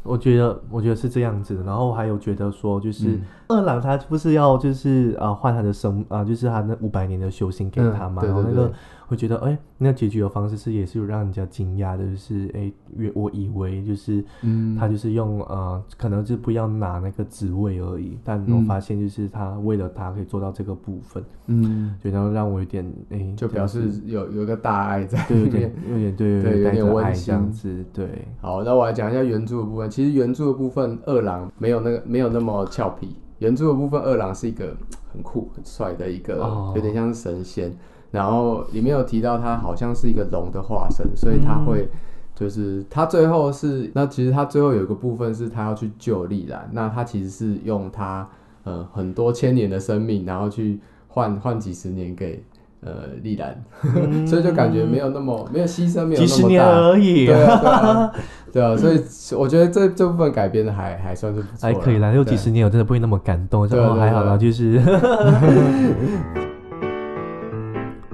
[0.03, 3.23] 我觉得我觉得是这样子的，然后还有觉得说，就是、嗯。
[3.49, 8.71] 二郎他不是要就是啊换他的生啊、就是他那五百年的修行给他嘛，然后那个
[9.11, 25.75] 对我觉得哎、那结局的方式是也是有让人家惊讶的，就是哎，原我以为就是嗯他就是用呃可能是不要拿那个职位而已，但我嗯发现就是他为了他可以做到这个部分，嗯，就然后让我有点哎、就表示有有一个大爱在对有里面点。
[25.91, 28.09] 有点对对有点温馨爱这样子对。
[28.41, 29.91] 好，那我来讲一下原著的部分。
[29.91, 33.17] 其实原著的部分，二郎没有那个没有那么俏皮。
[33.39, 34.77] 原著的部分，二郎是一个
[35.13, 37.73] 很酷、很帅的一个，哦有点像是神仙。
[38.11, 41.89] 然后里面有提到他好像是一个龙的化身，所以他会
[42.35, 48.27] 就是他最后是那其实他最后有一个部分是他要去救丽兰，那他其实是用他
[48.65, 52.43] 呃很多千年的生命，然后去换换几十年给
[52.81, 52.91] 呃
[53.23, 53.63] 丽兰，
[54.27, 56.89] 所以就感觉没有那么没有牺牲，没有几十年那么大。
[56.89, 58.13] 而已，对啊，对啊，
[58.55, 59.01] 对啊，所以
[59.39, 64.81] 我觉得这这部分改编的还还算是不错，还可以啦，六几十年我真的不会那么感动，就哦还好啦，对就是。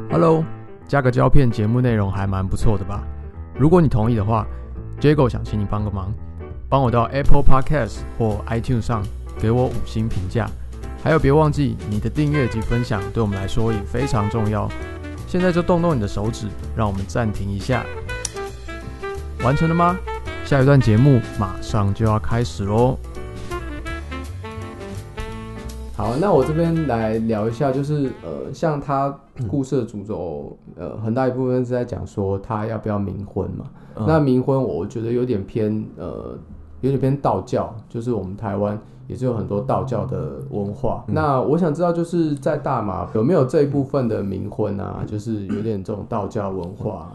[0.09, 0.45] Hello，
[0.87, 3.03] 加个胶片节目内容还蛮不错的吧？
[3.59, 4.47] 如果你同意的话
[5.01, 6.15] ，Jago 想请你帮个忙，
[6.69, 9.03] 帮我到 Apple Podcast 或 iTunes 上
[9.39, 10.49] 给我五星评价，
[11.03, 14.71] 还有别忘记你的订阅及分享对我们来说也非常重要。
[15.27, 17.85] 现在就动动你的手指，让我们暂停一下。
[19.43, 19.99] 完成了吗？
[20.45, 22.97] 下一段节目马上就要开始喽。
[25.97, 33.65] 好，那我这边来聊一下，就是呃，像他故事的主轴，呃，很大一部分是在讲说他要不要冥婚嘛。
[33.97, 36.39] 嗯那冥婚，我觉得有点偏呃，
[36.83, 38.79] 有点偏道教，就是我们台湾
[39.09, 41.03] 也是有很多道教的文化。
[41.07, 45.03] 那我想知道，就是在大马有没有这一部分的冥婚啊？
[45.07, 47.11] 就是有点这种道教文化。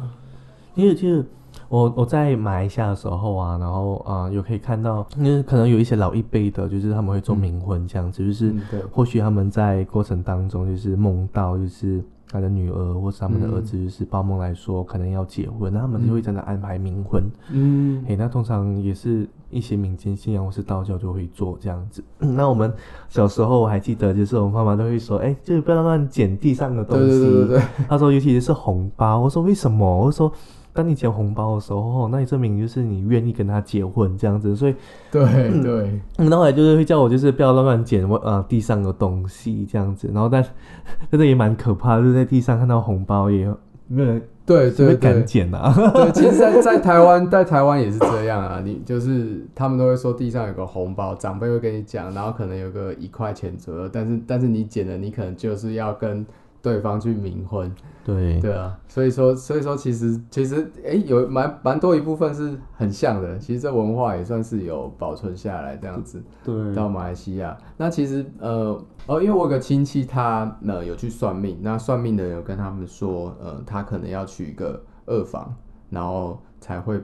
[0.76, 1.26] 因为其实
[1.70, 8.54] 我我在马来西亚的时候啊，然后啊、呃有可以看到，因为可能有一些老一辈的，就是他们会做冥婚这样子，就是
[8.92, 12.04] 或许他们在过程当中就是梦到就是。
[12.34, 17.22] 他的女儿或是他们的儿子，就是报梦来说，可能要结婚，那他们就会真的安排冥婚。
[17.52, 22.02] 嗯诶、那通常也是一些民间信仰或是道教就会做这样子。
[22.20, 22.74] 那我们
[23.10, 27.06] 小时候我还记得，就是我们妈妈都会说，哎、就是不要乱捡地上的东西。
[27.06, 29.20] 对对对对，他说，尤其是红包。
[29.20, 29.86] 我说为什么？
[30.06, 30.32] 我说，
[30.74, 34.56] 当你捡红包的时候，那你证明就是你愿意跟他结婚这样子。
[34.56, 34.76] 所以，
[35.12, 35.24] 对
[35.62, 40.10] 对，嗯然后来就是会叫我就是不要乱乱捡我呃地上的东西这样子。
[40.14, 40.44] 然后但
[41.12, 43.46] 真的也蛮可怕的，就是在地上看到红包也
[43.88, 45.26] 没有人对对谁会敢。
[45.26, 45.74] 捡啊。
[45.94, 48.62] 对，其实在，在台湾，在台湾也是这样啊。
[48.64, 56.26] 你就是他们都会说地上有个红包，长辈会跟你讲，然后可能有个一块钱左右，但是但是你捡了，你可能就是要跟
[56.62, 58.78] 对方去冥婚，对对啊。
[58.88, 63.38] 所以说，所以说其实其实哎、有蛮蛮多一部分是很像的。
[63.40, 66.22] 其实这文化也算是有保存下来这样子。
[66.44, 67.58] 对到马来西亚。
[67.78, 75.54] 那其实呃哦，因为我有个亲戚他呢有去算命，那算命的人有跟他们说，呃，他可能要娶一个二房，
[75.90, 77.02] 然后才会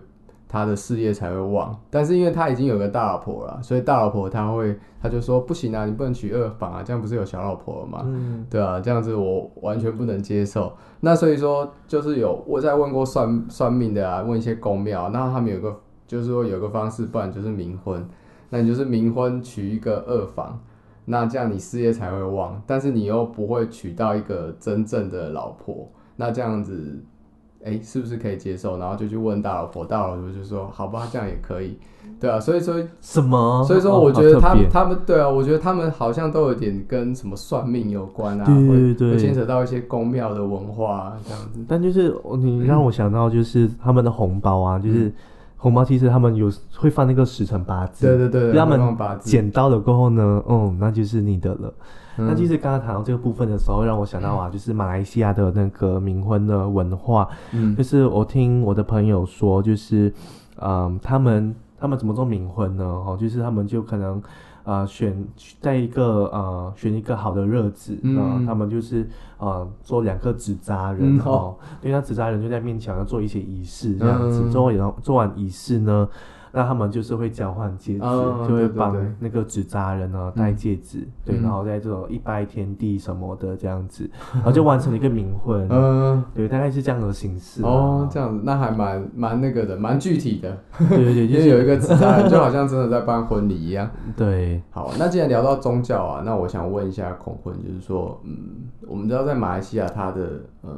[0.48, 1.78] 他的事业才会旺。
[1.90, 8.02] 但是因为他已经有个大老婆了，所以大老婆他会他就说不行啊，你不能娶二房啊，这样不是有小老婆了吗？
[8.06, 10.72] 嗯对啊，这样子我完全不能接受。
[11.00, 15.76] 那所以说，就是有我在问过算算命的啊，问一些公庙，那他们有个
[16.08, 18.08] 就是说有个方式，不然就是冥婚。
[18.50, 20.58] 那你就是冥婚娶一个二房，
[21.04, 27.04] 那这样你事业才会旺，但是你又不会娶到一个真正的老婆，那这样子，
[27.66, 28.78] 哎、是不是可以接受？
[28.78, 31.78] 然后就去问大老婆，大老婆就说好吧，这样也可以，
[32.20, 33.64] 对啊，所以说什么？
[33.66, 41.60] 所以说，哦我觉得他、他们对啊，我觉得他们好像都有点跟什么算命有关啊，对会对对会牵扯到一些宫庙的文化、啊、这样子。
[41.68, 45.12] 但就是你让我想到，就是他们的红包啊，嗯就是
[45.58, 48.80] 红包，其实他们有会放那个时辰八字，对对对，他们
[49.20, 51.74] 捡到了过后呢，嗯，那就是你的了。
[52.20, 60.12] 嗯那其实刚刚谈到这个部分的时候，让我想到啊，就是马来西亚的那个冥婚的文化，嗯就是我听我的朋友说，就是，
[60.60, 62.84] 嗯，他们他们怎么做冥婚呢？
[62.84, 64.22] 哦，就是他们就可能。
[64.68, 65.16] 呃，选
[65.62, 68.16] 在一个呃选一个好的日子，嗯。
[68.16, 74.52] 那他们就是呃做两个纸扎人、嗯哦，因为那纸扎人就在面前要做一些仪式这样子，嗯。
[74.52, 76.10] 做完做完仪式呢，
[76.52, 81.44] 那他们就是会交换戒指，哦就会帮那个纸扎人呢戴戒指，对，嗯。
[81.44, 87.70] 然后在这种一拜天地什么的这样子， 然后就完成了一个冥婚，嗯，对，大概是这样的形式啊。
[87.70, 93.90] 哦，这样子，那还蛮蛮那个的，蛮具体的，对对对，因 就是为有一个纸扎人，就好像真的在办婚礼一样。
[94.16, 98.36] 对，好，那既然聊到宗教啊，那我想问一下孔婚，就是说，嗯，
[98.88, 100.22] 我们知道在马来西亚它的
[100.62, 100.72] 呃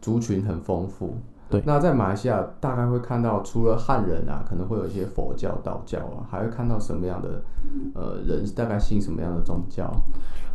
[0.00, 1.16] 族群很丰富，
[1.52, 7.42] 对那在马来西亚大概会看到除了汉人啊，可能会有一些佛教、道教啊，还会看到什么样的
[7.94, 9.88] 呃人大概信什么样的宗教？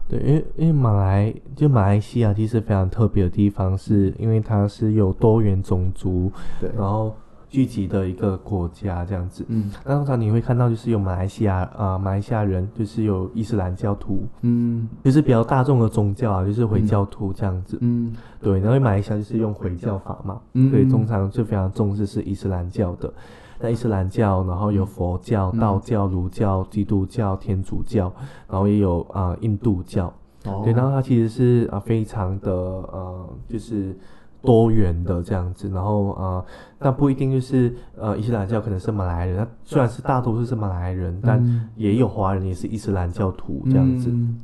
[0.10, 7.14] 对，因为因为马来就马来西亚其实非常特别的地方，是因为它是有多元种族，对，然后
[7.58, 9.44] 聚集的一个国家这样子。
[9.48, 17.76] 嗯那通常你会看到就是有马来西亚啊、呃马来西亚人，就是有伊斯兰教徒，嗯就是比较大众的宗教啊，就是回教徒这样子。
[17.82, 23.12] 嗯对，然后马来西亚就是用回教法嘛，嗯对，通常就非常重视是伊斯兰教的。
[23.60, 28.14] 那伊斯兰教，然后有佛教、嗯道教、儒教、基督教、天主教，
[28.48, 30.14] 然后也有啊、印度教。
[30.46, 33.98] 哦对，然后它其实是啊、非常的呃，就是
[34.42, 36.46] 多元的这样子，然后呃，
[36.80, 41.70] 但不一定就是呃伊斯兰教可能是马来人，它虽然是大多数是马来人，但嗯。
[41.76, 44.10] 也有华人也是伊斯兰教徒这样子。
[44.12, 44.38] 嗯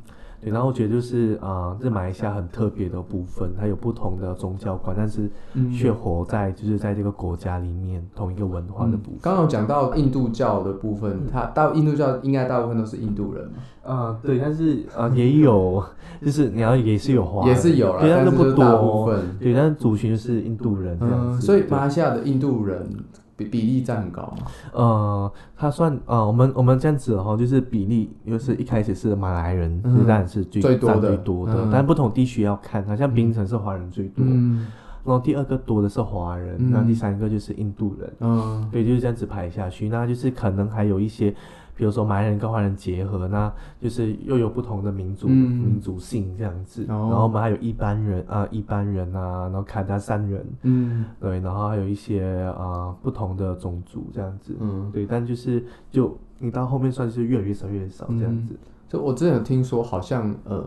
[0.44, 9.20] 对，然后我觉得就是啊，这马来西亚很特别的部分，它有不同的宗教观，但是嗯却活在就是在这个国家里面同一个文化的部分。
[9.22, 15.82] 刚刚有讲到印度教的部分，它大印度教应该大部分都是印度人嘛，啊、对，但是啊、也有，
[16.20, 19.20] 就是你要也是有华人，也是有啦，对，但但是不多，分。
[19.40, 21.46] 对，但是族群就是印度人这样嗯，子。
[21.46, 22.86] 所以对马来西亚的印度人
[23.36, 24.46] 比比例占很高嘛。
[24.72, 31.08] 呃，他算呃，我们我们这样子哈，就是比例，就是一开始是马来人，是当然是最占最多的。
[31.08, 31.70] 最多的，嗯。
[31.72, 34.66] 但不同地区要看，好像槟城是华人最多，嗯。
[35.04, 36.70] 然后第二个多的是华人，嗯。
[36.70, 38.68] 那第三个就是印度人，嗯。
[38.70, 41.34] 对，就是这样子排下去，那就是可能还有一些，
[41.76, 45.32] 比如说马来人跟华人结合，那就是又有不同的民族、嗯。
[45.64, 47.08] 民族性这样子，哦。
[47.10, 51.04] 然后我们还有一般人啊、一般人啊，然后卡达山人，嗯。
[51.20, 58.54] 对，然后还有一些啊、不同的种族这样子，嗯，对，但就是就你到后面算是越来越少越少这样子，
[58.88, 60.64] 就我之前有听说，好像嗯，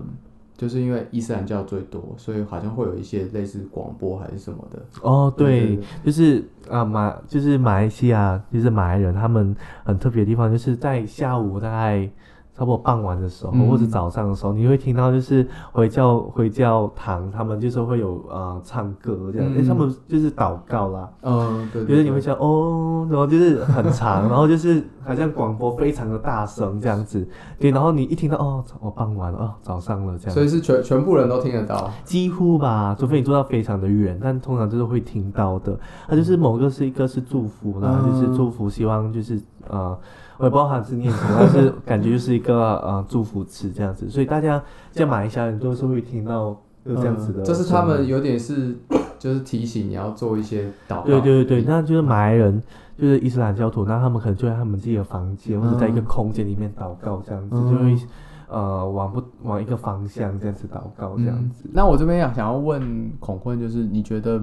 [0.58, 4.84] 就是因为伊斯兰教最多，所以好像会有一些类似广播还是什么的。
[5.04, 12.10] 哦，对，对就是啊马就是马来西亚，就是马来人他们很特别的地方，就是在下午大概
[12.58, 13.68] 差不多傍晚的时候，嗯。
[13.70, 21.10] 或者早上的时候，你会听到就是回教回教堂他们就是会有呃唱歌这样，因为、嗯他们就是祷告啦。
[21.22, 27.28] 嗯，对，就是你会想哦，然后就是很长， 然后就是好像广播非常的大声这样子，
[27.60, 30.34] 对，然后你一听到哦，我傍晚了，哦，早上了这样。
[30.34, 31.92] 所，以是全全部人都听得到。
[32.04, 35.78] 几乎吧，除非你坐到非常的远，但通常就是会听到的。
[36.08, 38.08] 它就是某个是一个是祝福啦，嗯。
[38.10, 39.40] 就是祝福，希望就是
[39.70, 39.98] 呃，
[40.38, 48.76] 我也不知道它是念什么，但是感觉就是一个呃祝福词这样子，所以大家在马来西亚人都是会听到有这样子的声音、嗯这是他们有点是，
[49.20, 51.04] 就是提醒你要做一些祷告。
[51.04, 52.62] 对对对对，那就是马来人，
[52.98, 58.08] 就是伊斯兰教徒，那他们可能就在他们自己的房间、或者在一个空间里面祷告这样子，嗯就会
[58.50, 61.64] 呃往不往一个方向这样子祷告这样子。
[61.66, 64.42] 嗯那我这边想想要问孔坤，就是你觉得，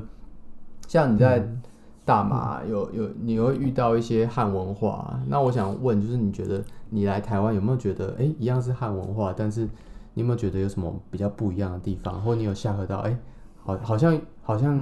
[0.89, 1.49] 像你在
[2.05, 9.63] 大马有有你会遇到一些汉文化，那我想问，就是你觉得你来台湾有没有觉得，哎、一样是汉文化，但是
[10.13, 13.17] 你有没有觉得有什么比较不一样的地方，或你有下河到，哎、
[13.65, 14.79] 好好像好像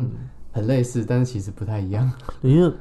[0.50, 2.10] 很类似，但是其实不太一样。
[2.42, 2.72] 因为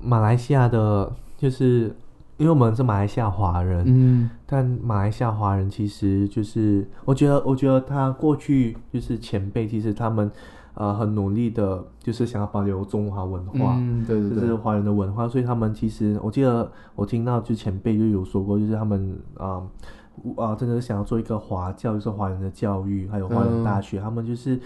[0.00, 1.94] 马来西亚的，就是
[2.38, 4.30] 因为我们是马来西亚华人，嗯。
[4.46, 10.30] 但马来西亚华人其实就是，我觉得，我觉得他过去就是前辈，其实他们
[10.78, 13.74] 呃很努力的，就是想要保留中华文化。
[13.76, 19.60] 嗯，对对对，就是华人的文化，所以他们其实我记得我听到就前辈就有说过，就是他们啊
[20.36, 24.58] 啊、真的是想要做一个华教，就是华人的教育，还有华人大学，他们就是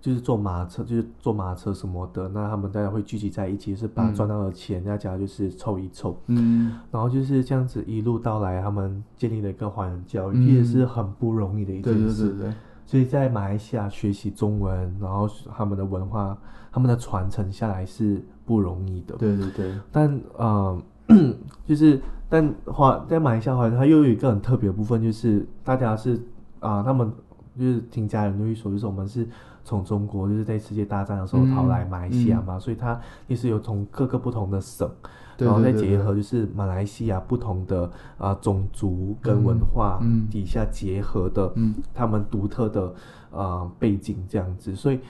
[0.00, 12.28] 就是坐马车，就是坐马车什么的，那他们大家会聚集在一起，就是把嗯赚到的钱大家就是凑一凑，嗯然后就是这样子一路到来，他们建立了一个华人教育，嗯其实是很不容易的一对对件事。
[12.30, 12.54] 对对，
[12.86, 16.38] 所以在马来西亚学习中文，然后他们的文化，
[16.72, 19.16] 他们的传承下来是不容易的。
[19.16, 20.82] 对对对，但呃，
[21.66, 26.18] 就是但华在马来西亚华人，他又有一个很特别的部分，就是大家是
[26.60, 27.12] 啊、他们
[27.58, 29.28] 就是听家人就会说，就是我们是
[29.64, 40.26] 从中国就是在世界大战的时候嗯逃来马来西亚嘛，所以他也是有从各个不同的省，对然后再结合就是马来西亚不同的啊、种族跟文化嗯。
[40.30, 41.74] 底下结合的，嗯。
[41.94, 42.94] 他们独特的
[43.30, 45.00] 呃背景这样子，所以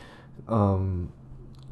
[0.46, 1.06] 嗯，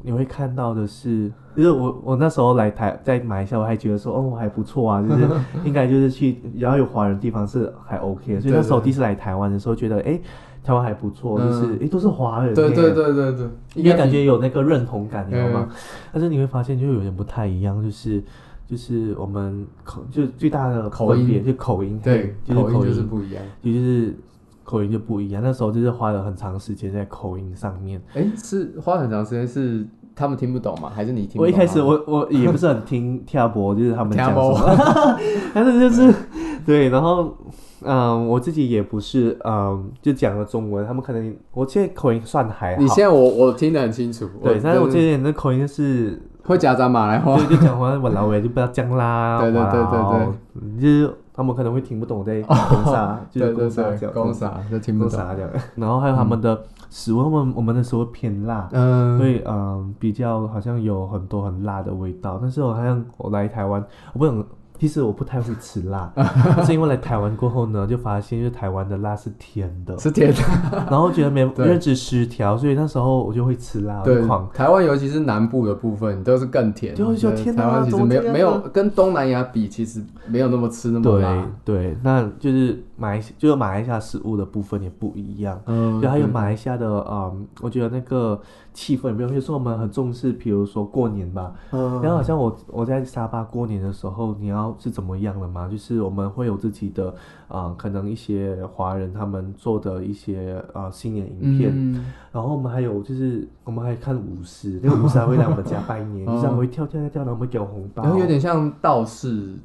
[0.01, 5.27] 你会看到的是，就是我我那时候来台在马来西亚，我还觉得说哦还不错啊，就是
[5.65, 10.19] 应该就是去然后有华人地方是还 OK，所以那时候第一次来台湾的时候觉得哎。
[10.65, 15.69] 台湾还不错，就是诶都是华人，对对对对对，因为感觉有那个认同感，你知道吗？
[16.11, 18.23] 但是你会发现就有点不太一样，就是
[18.67, 24.15] 就是我们口就最大的口音就口音，对就是，口音就是不一样，也就是
[24.63, 25.43] 口音就不一样。
[25.43, 28.01] 那时候就是花了很长时间在口音上面。
[28.15, 29.85] 哎，是花很长时间是
[30.15, 30.89] 他们听不懂吗？
[30.93, 31.39] 还是你听？
[31.39, 35.19] 我一开始我我也不是很听 跳播，就是他们讲什么，
[35.53, 36.11] 但是就是
[36.65, 37.33] 对，然后。
[37.87, 42.81] 嗯，我自己也不是，嗯，就讲了中文，他们可能我现在口音算还好。
[42.81, 55.47] 你现在我我听得很清楚，对，但是我这边的口音是会夹杂马来话，就讲话我老外就不要讲啦， 对对对对对，就是他们可能会听不懂在讲啥， 就是讲啥讲啥就听不懂啥讲。
[55.75, 56.59] 然后还有他们的
[56.89, 62.39] 食物，我们我们的食物偏辣，嗯，所以嗯比较好像有很多很辣的味道。
[62.41, 64.43] 但是我好像我来台湾，我不懂。
[64.79, 66.11] 其实我不太会吃辣，
[66.65, 70.41] 是因为来台湾过后呢，就发现就是台湾的辣是甜的，是甜的，
[70.91, 74.01] 然后觉得没 认知失调，所以那时候我就会吃辣。
[74.03, 74.21] 对，
[74.53, 81.47] 台湾尤其是南部的部分都是更甜，就就天台湾其实没有没有跟东南亚比，其实没有那么吃那么辣。
[81.63, 88.41] 对对，那就是马来就是马来西亚食物的部分也不一样，嗯，就还有马来西亚的嗯，我觉得那个。
[88.77, 92.01] 气氛，比如说我们很重视，比如说过年吧，嗯。
[92.01, 95.65] 然后好像我我在沙巴过年的时候，你要是怎么样的嘛？
[95.69, 97.15] 就是我们会有自己的
[97.47, 101.73] 啊，可能一些华人他们做的一些啊新年影片，
[102.33, 109.55] 然后我们还有就是我们还看舞狮，那个舞狮还会来我们家拜年， 就是他们会跳跳跳跳，然后会给我红包，然后有点像道士，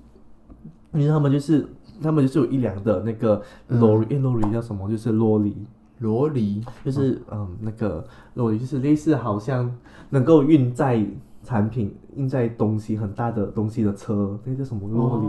[0.93, 1.69] 因为他们就是
[2.03, 4.89] 他们就是有一两的那个萝莉，萝莉叫什么？
[4.89, 5.57] 就是萝莉。
[5.99, 9.71] 罗梨就是嗯，那个罗梨就是类似好像
[10.09, 11.05] 能够运载
[11.45, 14.89] 产品、运载东西很大的东西的车，那叫什么？
[14.89, 15.27] 罗梨？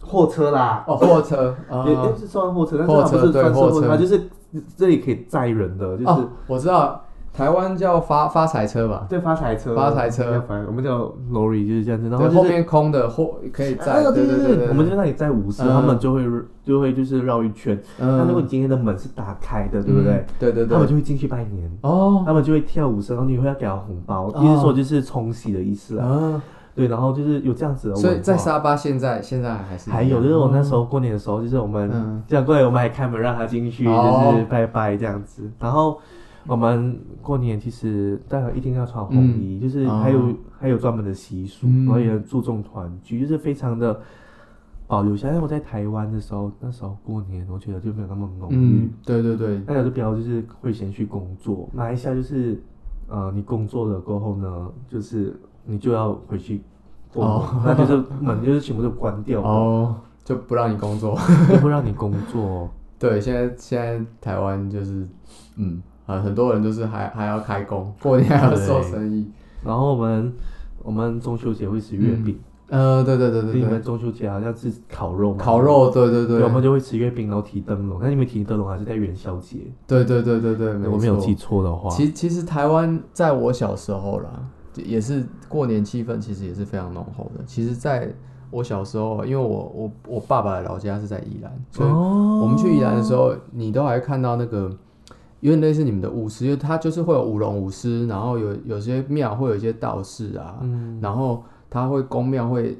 [0.00, 1.54] 货车啦，哦，货车
[1.86, 4.28] 也也是算货车，但是它不是算货车，它就是
[4.76, 7.00] 这里可以载人的，就是我知道。
[7.38, 9.06] 台湾叫发发财车吧？
[9.08, 12.08] 对，发财车，发财车，我们叫 lorry 就是这样子。
[12.08, 16.24] 然后后面空的货可以载，对对对对，我们就那里载五十，他们就会
[16.64, 17.80] 就会就是绕一圈。
[17.96, 20.26] 那如果你今天的门是打开的，对不对？
[20.36, 21.70] 对对对，他们就会进去拜年。
[21.82, 26.42] 哦，他们就会跳舞，然后你会要给他红包，意思说就是冲喜的意思啊。
[26.74, 27.94] 对，然后就是有这样子的。
[27.94, 36.00] 所以在沙巴现在现在还是还有，就是我那时候过年的时候，就是我们这样过来，我们还开门让他进去，就是拜拜这样子，然后。
[36.46, 44.00] 我们过年其实大家一定要穿红衣，就是还有还有专门的习俗，然后也注重团聚，就是非常的
[44.86, 45.38] 保留下来。
[45.38, 48.90] 我在台湾的时候，那时候过年，我觉得就没有那么浓郁。
[49.04, 52.62] 对对对，大家都比较就是会先去工作，马来西亚就是
[53.08, 56.62] 呃，你工作了过后呢，就是你就要回去，
[57.12, 61.18] 哦， 那就是门就是全部都关掉哦，就不让你工作，
[61.50, 62.70] 就不让你工作。
[62.98, 65.06] 对，现在现在台湾就是
[65.56, 65.82] 嗯。
[66.08, 69.30] 啊，很多人就是还还要开工，过年还要做生意。
[69.62, 70.32] 然后我们
[70.82, 77.98] 我们中秋节会吃月饼，呃，对对对对，你们中秋节好像是烤肉，烤肉，对对对，我们就会吃月饼，然后提灯笼。
[78.00, 79.58] 那你们提灯笼还是在元宵节？
[79.86, 81.90] 对对对对对，我没有记错的话。
[81.90, 84.30] 其其实台湾在我小时候啦，
[84.76, 87.44] 也是过年气氛，其实也是非常浓厚的。
[87.44, 88.10] 其实在
[88.50, 94.74] 我小时候，因为我我我爸爸的老家是在宜兰，所以我们去宜兰的时候，你都还看到那个。
[95.40, 100.56] 有点类似你们的舞狮，因为它就是会有舞龙舞狮，然后有有些庙会有一些道士啊，
[101.00, 102.76] 然后他会公庙会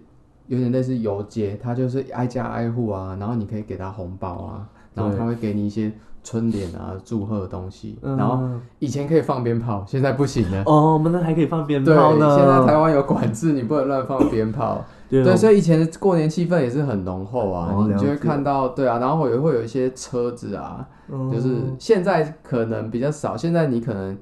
[0.46, 5.92] 有点类似游街，他就是挨家挨户啊，然后你可以给他红包啊，然后他会给你一些
[6.24, 8.40] 春联啊、祝贺的东西，然后
[8.80, 10.62] 以前可以放鞭炮，现在不行了。
[10.66, 12.36] 哦，我们那还可以放鞭炮呢。
[12.36, 14.84] 现在台湾有管制，你不能乱放鞭炮。
[15.10, 20.86] 对，所以以前的过年气氛也是很浓厚啊，你就会看到，对啊，然后也会有一些车子啊，
[21.32, 21.48] 就是
[21.78, 24.16] 现在可能比较少，现在你可能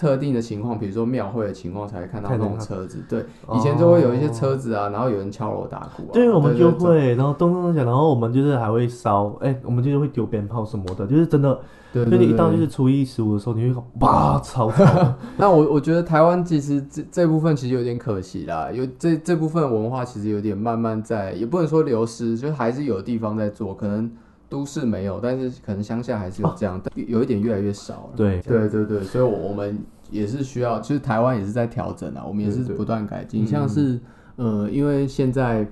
[0.00, 3.22] 特定的情况，比如说庙会的情况才会看到那种车子，对，
[3.54, 11.60] 以前就会有一些车子啊，然后有人敲锣打鼓，对，我们就会，然后咚咚咚响，然后我们就是还会烧，哎，我们就是会丢鞭炮什么的，就是真的。
[11.92, 15.12] 对，就你一到就是初一十五的时候，你会哇超吵。
[15.36, 24.08] 那我我觉得台湾其实这这部分其实有点可惜啦，有这这部分文化其实有点慢慢在，也不能说流失，就还是有地方在做，可能
[24.50, 28.10] 都市没有，但是可能乡下还是有这样，有一点越来越少了。
[28.14, 29.78] 对对对对，所以我们
[30.10, 33.98] 也是需要，其实台湾也是在调整啊，我们也是不断改进，像是
[34.36, 35.66] 呃，因为现在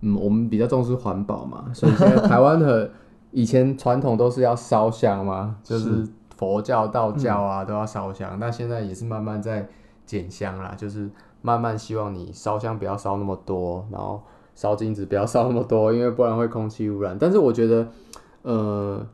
[0.00, 2.90] 嗯，我们比较重视环保嘛，所以现在台湾的。
[3.34, 6.06] 以前传统都是要烧香嘛，就是
[6.36, 8.36] 佛教、道教啊都要烧香。
[8.38, 9.66] 那现在也是慢慢在
[10.04, 11.08] 减香啦，就是
[11.40, 14.20] 慢慢希望你烧香不要烧那么多，然后
[14.54, 17.16] 烧金子不要烧那么多，因为不然会空气污染。
[17.18, 17.88] 但是我觉得，
[18.42, 19.06] 呃。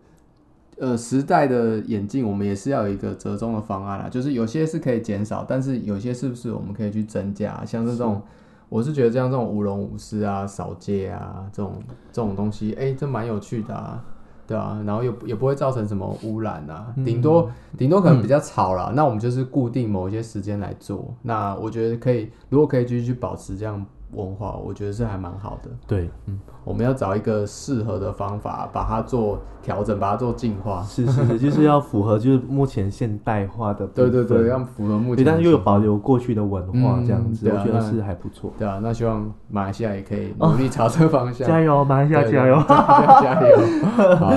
[0.81, 4.09] 呃，时代的演进，我们也是要有一个折中的方案啦。
[4.09, 7.65] 就是有些是可以减少，但是有些是不是我们可以去增加？
[7.65, 8.23] 像这种，
[8.69, 14.05] 我是觉得像这种舞龙舞狮啊、扫街啊这种这种东西，哎，这蛮有趣的啊，
[14.47, 18.93] 对啊，然后又也不会造成什么污染啊，顶多顶多可能比较吵啦。
[18.95, 21.13] 那我们就是固定某一些时间来做。
[21.23, 23.85] 那我觉得可以，如果可以继续去保持这样。
[24.13, 25.69] 文化，我觉得是还蛮好的。
[25.87, 30.83] 对，嗯，我们要找一个适合的方法，把它做调整，把它做进化。
[30.83, 33.87] 是是是，就是要符合就是目前现代化的。
[33.87, 38.53] 对对对，要符合目前，但是又有保留过去的文化，这样子，我觉得是还不错。
[38.59, 41.49] 对啊，那希望马来西亚也可以努力朝这个方向。
[41.49, 44.17] 加油，马来西亚加油， 加油！
[44.17, 44.33] 好。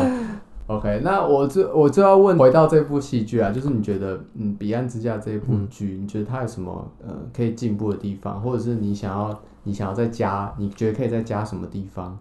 [0.71, 12.17] OK，那我这我就要问，回到这部戏剧啊，就是你觉得，嗯，《彼岸之家》这一部剧，你觉得它有什么呃可以进步的地方，或者是你想要你想要再加，你觉得可以再加什么地方？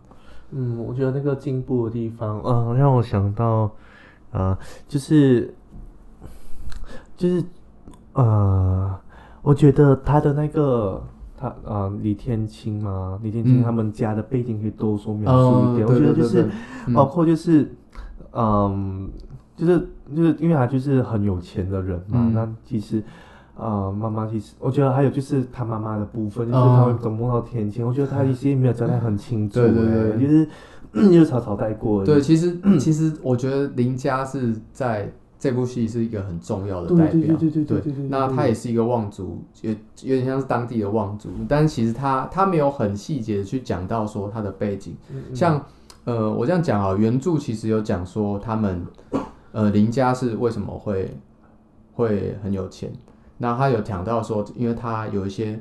[0.51, 3.71] 嗯，我觉得那个进步的地方，嗯，让我想到，
[4.33, 5.55] 呃，就是
[7.17, 7.45] 就是
[8.15, 8.99] 呃，
[9.43, 11.01] 我觉得他的那个
[11.37, 16.51] 他呃李天青嘛，李天青他们家的背景可以多说描述一点，我觉得就是
[16.93, 17.73] 包括就是。
[18.33, 19.11] 嗯，
[19.57, 23.03] 就是就是因为他就是很有钱的人嘛，那其实，
[23.57, 30.49] 呃，妈妈其实我觉得还有就是他妈妈的部分，就是他会总梦到天晴，我觉得他一些没有交代很清楚， 对对对，就是
[31.13, 32.05] 就是草草带过。
[32.05, 38.09] 对，其实其实我觉得林家是在这部戏是一个很重要的代表，对对对对对。
[38.09, 39.73] 那他也是一个望族，也
[40.03, 44.95] 有点像是当地的望族，但是其实他他没有很细节的去讲到说他的背景，
[45.35, 45.61] 像。
[46.05, 48.87] 呃，我这样讲啊，原著其实有讲说他们，
[49.53, 51.17] 呃，林家是为什么会
[51.93, 52.91] 会很有钱？
[53.39, 55.61] 那他有讲到说，因为他有一些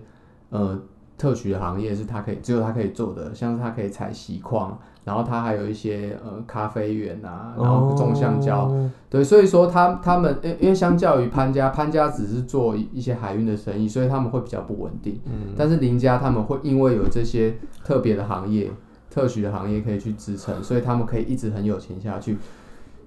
[0.49, 0.79] 呃
[1.17, 8.73] 特许的行业是他可以只有他可以做的，像是他可以采锡矿，然后他还有一些呃咖啡园啊，然后种香蕉，
[9.09, 15.19] 对，所以说他他们因因为相较于潘家，潘家只是做一些海运的生意，所以他们会比较不稳定。
[15.25, 18.71] 嗯，但是林家他们会因为有这些特别的行业。
[19.09, 22.37] 特许的行业可以去支撑，所以他们可以一直很有钱下去，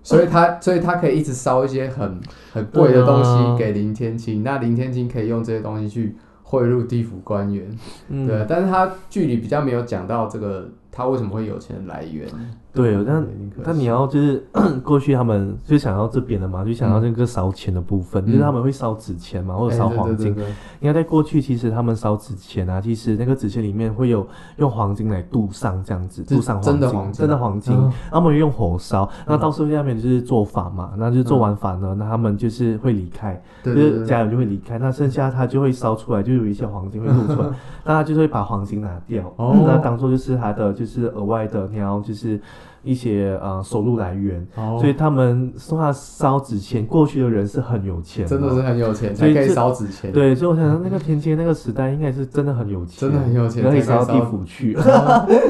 [0.03, 2.20] 所以他所以他可以一直烧一些很
[2.53, 7.78] 很贵的东西给林天青，那林天青可以用这些东西去贿赂地府官员，
[8.09, 10.68] 对，但是他剧里比较没有讲到这个。
[10.94, 12.28] 他为什么会有钱的来源？
[12.74, 13.26] 对，但
[13.64, 14.42] 但你要就是
[14.82, 20.34] 过去他们就想要这边的嘛，就想要那个烧钱的部分，就是他们会烧纸钱嘛，或者烧黄金。
[20.80, 27.90] 因为在过去，其实他们烧纸钱啊，其实那个纸钱里面会有用黄金来镀上这样子，镀上真的黄金，真的黄金。
[28.10, 37.48] 他们用火烧，那到时候下面就是做法嘛，那就做完法呢，那他们就是会离开，就是家人就会离开，那剩下他就会烧出来，就有一些黄金会露出来，
[37.84, 40.72] 那他就是会把黄金拿掉，那当做就是他的。
[40.72, 42.40] 就是额外的，你要就是
[42.82, 50.10] 一些呃收入来源，所以他们说他烧纸钱，过去的人是很有钱，真的是很有钱，才可以烧纸钱。
[50.12, 54.74] 对，所以我想那个天蝎那个时代应该是真的很有钱，真的很有钱，可以烧到地府去。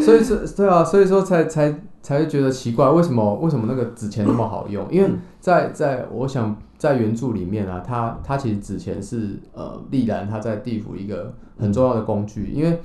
[0.03, 4.87] 所以说，对啊，所以说才才才会觉得奇怪，为什么为什么那个纸钱那么好用？
[4.91, 5.11] 因为
[5.41, 12.79] 在在我想在原著里面啊，它它其实纸钱是呃历然它在地府一个很重要的工具，因为。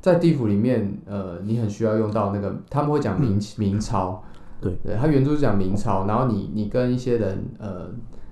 [0.00, 4.22] 在地府里面，呃，你很需要用到那个，他们会讲明明朝，
[4.60, 7.88] 对对，他原著是讲明朝，然后你你跟一些人，呃，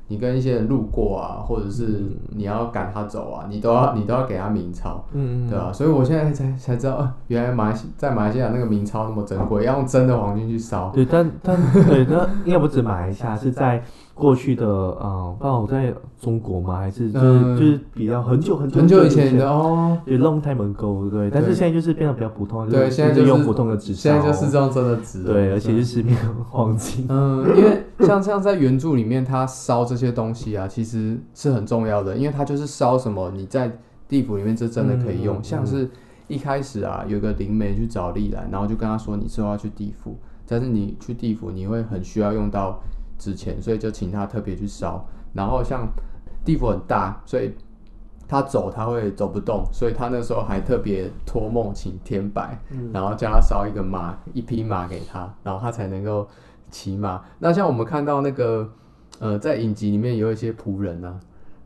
[0.09, 5.73] 你跟一些人路过啊，或者是你要赶他走啊，你都要你都要给他明朝，嗯嗯，对吧？
[5.73, 10.91] 所以我现在才才知道，啊， 原来马来西在马来西亚那个明朝那么珍贵，要用真的黄金去烧。
[10.91, 13.83] 对，但但对，那应该不止马来西亚， 是在。
[14.17, 16.79] 过去的啊，不知道在中国吗？
[16.79, 26.17] 还是就是就是比较很久很久很久以前的哦，也 long time ago 对，但是现在就是变得比较普通，对，现在就用普通的纸，现在就是这样真的纸，对，而且就是变
[26.49, 27.05] 黄金。
[27.11, 33.71] 嗯，因为像像在原著里面，他烧这些东西啊，其实是很重要的，因为他就是烧什么，你在
[34.09, 35.45] 地府里面这真的可以用。
[35.45, 35.87] 像是
[36.27, 40.17] 一开始啊，有个灵媒去找丽兰，然后就跟他说，你之后要去地府，
[40.49, 42.81] 但是你去地府你会很需要用到。
[43.19, 45.05] 之前，所以就请他特别去烧。
[45.33, 45.89] 然后像
[46.45, 47.55] 地府很大，所以
[48.29, 52.59] 他走他会走不动，所以他那时候还特别托梦请天白，
[52.93, 56.27] 然后叫他烧一个马，一匹马给他，然后他才能够
[56.71, 57.23] 骑马。
[57.39, 58.69] 那像我们看到那个，
[59.19, 61.19] 呃，在影集里面有一些仆人啊。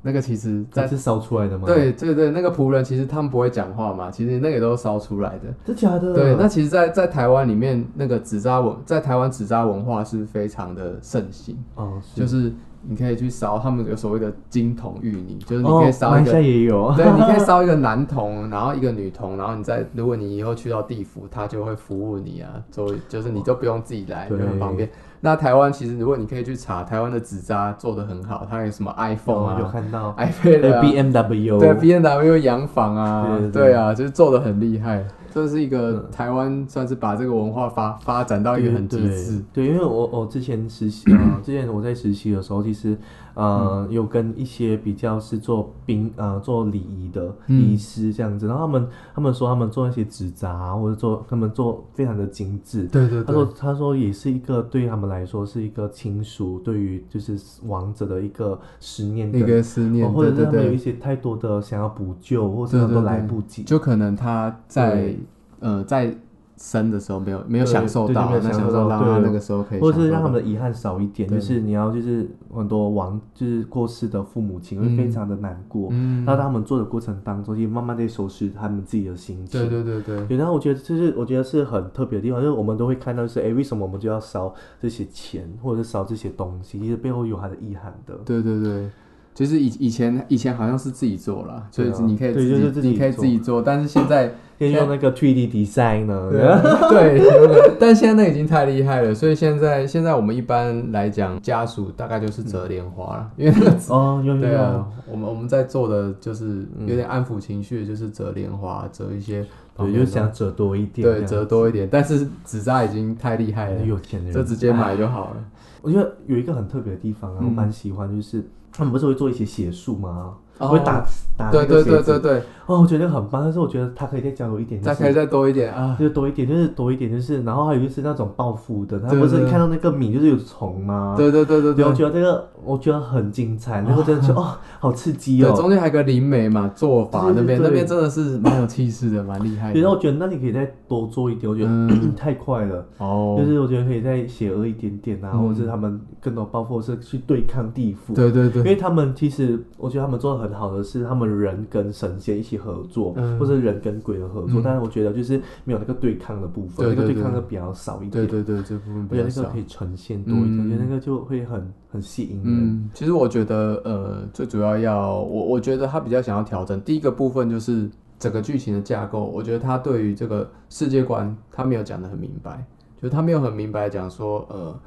[0.03, 1.65] 那个其实在是烧出来的吗？
[1.67, 5.55] 对对对，那个仆人其实他们不会讲话嘛，其实那个都是烧出来的。
[5.65, 6.15] 真假的？
[6.15, 11.57] 对，那其实，在在台湾里面，那个纸扎文在台湾纸扎文化是非常的盛行。
[11.75, 24.89] 哦，就是你可以去烧他们有所谓的金童玉女，就是你哦可以烧一个马来西亚也有，对，你可以烧一个男童，然后一个女童，然后你再，如果你以后去到地府，他就会服务你啊，作为就是你就不用自己来，就很方便。
[25.23, 35.05] 那台湾其实如果你可以去查，台湾的纸扎做的很好，它有什么 iPhone 啊有啊、看到 iPad 啊 B M W，对 BMW 洋房啊，对对对啊，就是做的很厉害。
[35.33, 39.45] 这是一个嗯台湾算是把这个文化发发展到一个很极致。
[39.53, 42.99] 对，对因为我我之前实习啊、 之前我在实习的时候，其实
[43.41, 43.93] 呃、嗯。
[43.93, 47.61] 有跟一些比较是做殡呃做礼仪的嗯。
[47.61, 52.84] 仪师这样子，然后他们他们说他们做那些纸扎啊或者做他们做非常的精致。
[52.84, 63.03] 对对他说：“他说也是一个对他们来说是一个亲属对于就是亡者的一个思念一，个思念，哦或者他们有一，些太多的想要补救，或者他都对对。
[63.03, 63.62] 对来不及。
[63.62, 65.14] 就可能他在
[65.61, 66.14] 呃在
[66.63, 69.23] 生的时候没有没有享受到，没有那享享受到对。
[69.23, 79.61] 那个时候可以或者是让他们的遗憾少一点，就是你要就是很多亡就是过世的父母亲会非常的难过，嗯，那、他们做的过程当中，就慢慢的收拾他们自己的心情。
[79.61, 86.79] 对对对对，对，然后我觉得就是我觉得是很特别的地方，就是我们都会看到是，哎，为什么我们就要烧这些钱，或者是烧这些东西？
[86.79, 88.15] 其实背后有他的遗憾的。
[88.25, 88.89] 对对对，
[89.35, 96.29] 就是以以前以前好像是自己做了，所以你可以对就是自己你可以自己做，但是现在可以用那个 3D design 呢？
[96.31, 97.77] 对 有可能。
[97.81, 104.43] 但现在那已经太厉害了，所以现在现在我们一般来讲，家属大概就是折莲花了，因为那个哦，有有有。
[104.43, 115.37] 对啊，我们我们在做的就是有点安抚情绪，就是折莲花，折一些旁对，就是想折多一点，对折多一点，但是纸扎已经太厉害了，有钱人就直接买就好了。
[115.81, 120.35] 我觉得有一个很特别的地方我蛮喜欢，就是他们不是会做一些写数吗？
[120.61, 121.05] 哦会打
[121.37, 125.97] 打对对对对对，哦，我觉得很棒，但是我觉得他可以再加入一点，就是再可以再多一点啊。
[125.99, 131.15] 就多一点，就是多一点，就是然后还有就是那种报复的，他对对不是看到那个米就是有虫吗？
[131.17, 134.49] 对对对对对，我，觉得这个我觉得很精彩，然后真的是哦，
[134.79, 135.57] 好刺激对，哦。
[135.57, 142.85] 中间还有个灵媒嘛，做法对对那边那边真的是蛮有气势的，蛮厉害然后我觉得那你可以再多做一点，我觉得、嗯 太快了。
[142.99, 148.13] 哦，就是我觉得可以再邪恶一点点啊，嗯或者是他们更多报复是去对抗地府。
[148.13, 154.61] 对对对，因为他们其实，我觉得他们做的很好的是，他们人跟神仙一起合作，嗯或者人跟鬼的合作。
[154.61, 158.11] 嗯但是我觉得就是没有那个对抗的部分，那个对抗的比较少一点。
[158.11, 159.59] 对对对，这部分比较少我觉得那个可。
[159.59, 162.45] 以呈现多一点，嗯我觉得那个就会很很吸引人。
[162.47, 166.81] 嗯，其实我觉得，呃，最主要要我我觉得他比较想要调整。
[166.81, 167.89] 第一个部分就是
[168.19, 172.65] 整个剧情的架构，我觉得他对于这个世界观他没有讲得很明白，
[173.01, 174.79] 就是他没有很明白讲说，呃，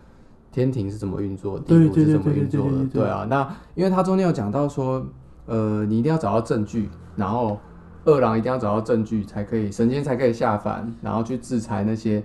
[0.52, 3.26] 天庭是怎么运作，地对府是怎么运作的，对啊。
[3.30, 5.06] 那因为他中间有讲到说，
[5.46, 7.60] 呃，你一定要找到证据，然后
[8.06, 12.24] 二郎一定要找到证据才可以，神仙才可以下凡，然后去制裁那些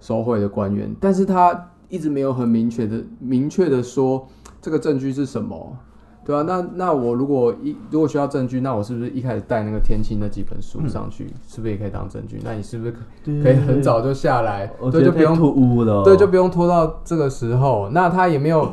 [0.00, 0.94] 收贿的官员。
[1.00, 4.26] 但是他一直没有很明确的、明确的说
[4.60, 5.76] 这个证据是什么，
[6.24, 12.38] 对啊，那那我如果一如果需要证据，那我是不是一开始带那个天青那几本书上去，是不是也可以当证据？
[12.44, 12.92] 那你是不是
[13.42, 16.04] 可以很早就下来，对，就不用觉得太突兀了。
[16.04, 17.88] 对，就不用拖到这个时候。
[17.92, 18.70] 那他也没有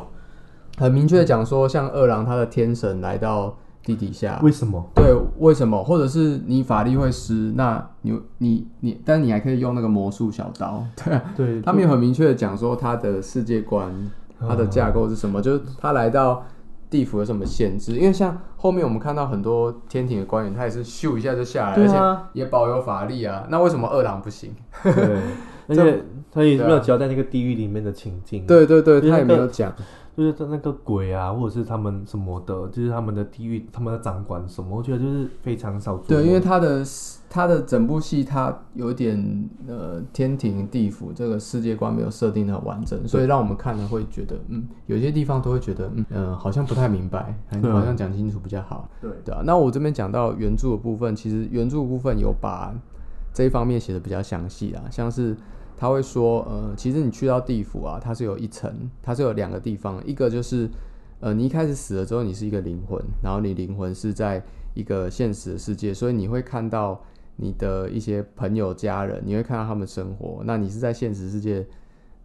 [0.76, 3.56] 很明确的讲说，像二郎他的天神来到
[3.86, 4.84] 地底下，为什么？
[4.94, 5.82] 对，为什么？
[5.82, 13.90] 或者是你法力会失，那你你你，但你还可以用那个魔术小刀， 对啊，对，他们有很明确的讲说他的世界观，
[14.40, 16.42] 他的架构是什么，就是他来到。
[16.88, 17.96] 地府有什么限制？
[17.96, 23.44] 因为像后面我们看到很多天庭的官员，他也是咻一下就下来，而且也保有法力啊。
[23.50, 24.54] 那为什么二郎不行？
[24.84, 24.94] 对，
[25.66, 28.46] 而且他也没有交代那个地狱里面的情境。
[28.46, 29.74] 对对对，他也没有讲。
[30.16, 35.98] 就是他那个鬼啊，或者是他们什么的，就是他们的地狱，他们的掌管什么，我觉得就是非常少。
[35.98, 36.82] 对，因为他的
[37.28, 48.88] 他的整部戏，他有点呃天庭地府这个世界观没有设定的很完整，所以让我们看了会觉得，嗯，有些地方都会觉得，嗯呃，好像不太明白，好像讲清楚比较好。
[49.02, 52.74] 对对啊，那我这边讲到原著的部分，其实原著部分有把
[53.34, 55.36] 这一方面写的比较详细啊，像是
[55.76, 58.72] 他会说，呃，其实你去到地府啊，它是有一层，
[59.02, 60.68] 它是有两个地方，一个就是，
[61.20, 64.42] 呃，你一开始死了之后，你是一个灵魂，然后你灵魂是在
[64.74, 67.00] 一个现实的世界，所以你会看到
[67.36, 71.66] 你的一些朋友、家人，你会看到他们生活，那你是在现实世界。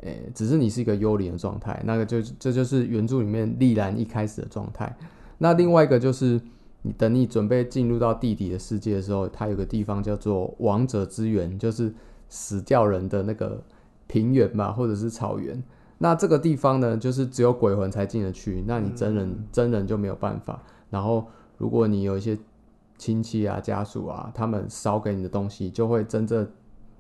[0.04, 4.98] 诶、只是你是一个幽灵的状态，那个就这就是原著里面丽兰一开始的状态。
[5.38, 6.42] 那另外一个就是，
[6.82, 11.94] 你等你准备进入到地底的世界的时候，它有个地方叫做王者之源，就是
[12.32, 13.62] 死掉人的那个
[14.08, 15.62] 平原吧，或者是草原。
[16.00, 20.64] 那这个地方呢，就是只有鬼魂才进得去，那你真人、真人就没有办法。
[20.90, 21.28] 然后，
[21.60, 22.36] 如果你有一些
[22.98, 26.50] 亲戚啊、家属啊，他们烧给你的东西，就会真正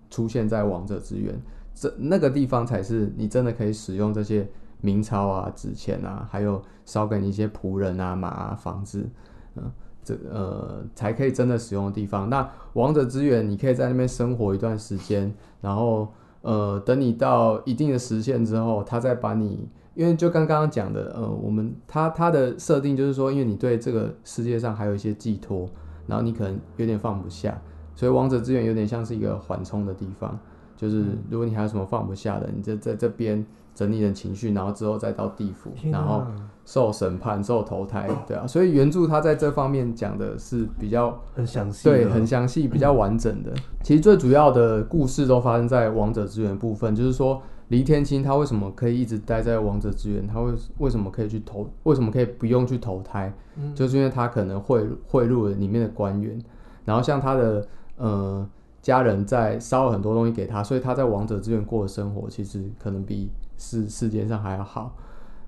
[0.09, 1.33] 出现在王者之源。
[1.73, 4.47] 这那个地方才是你真的可以使用这些
[4.81, 9.09] 明钞啊、纸钱啊，还有烧给你一些仆人啊、马啊、房子，
[9.55, 9.71] 嗯、
[10.03, 12.29] 这呃才可以真的使用的地方。
[12.29, 16.07] 那王者之源，你可以在那边生活一段时间，然后
[16.41, 25.69] 呃，等你到一定的时限之后，他再把你，因为就刚刚讲的，呃，我们他他的设定就是说，因为你对这个世界上还有一些寄托，
[26.07, 27.61] 然后你可能有点放不下，
[27.95, 30.37] 所以王者之源有点像是一个缓冲的地方。
[30.75, 36.23] 就是如果你还有什么放不下的，你就在这边整理你的情绪，然后之后再到地府，天然后
[36.65, 38.45] 受审判、受投胎，对啊。
[38.45, 43.51] 所以原著他在这方面讲的是比较很详细，对，很详细，比较完整的。
[43.83, 56.37] 其实最主要的故事都发生在王者之源部分，就是说黎天青他为什么可以一直待在王者之源，他为为什么可以去投，为什么可以不用去投胎，嗯就是因为他可能贿贿赂了里面的官员，
[56.83, 57.65] 然后像他的
[57.95, 58.47] 呃
[58.81, 63.29] 家人在烧了很多东西给他，所以他在王者之源过的生活其实可能比
[63.61, 64.97] 世世界上还要好。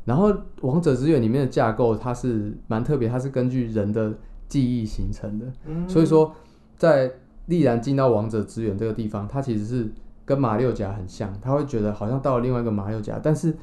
[0.06, 4.14] 然后王者之源里面的架构它是蛮特别，它是根据人的
[4.48, 5.46] 记忆形成的。
[5.66, 6.34] 嗯所以说，
[6.76, 7.10] 在
[7.48, 9.90] 丽然进到王者之源这个地方，它其实是
[10.26, 13.56] 跟马六甲很像，他会觉得好像到了另外一个马六甲，但是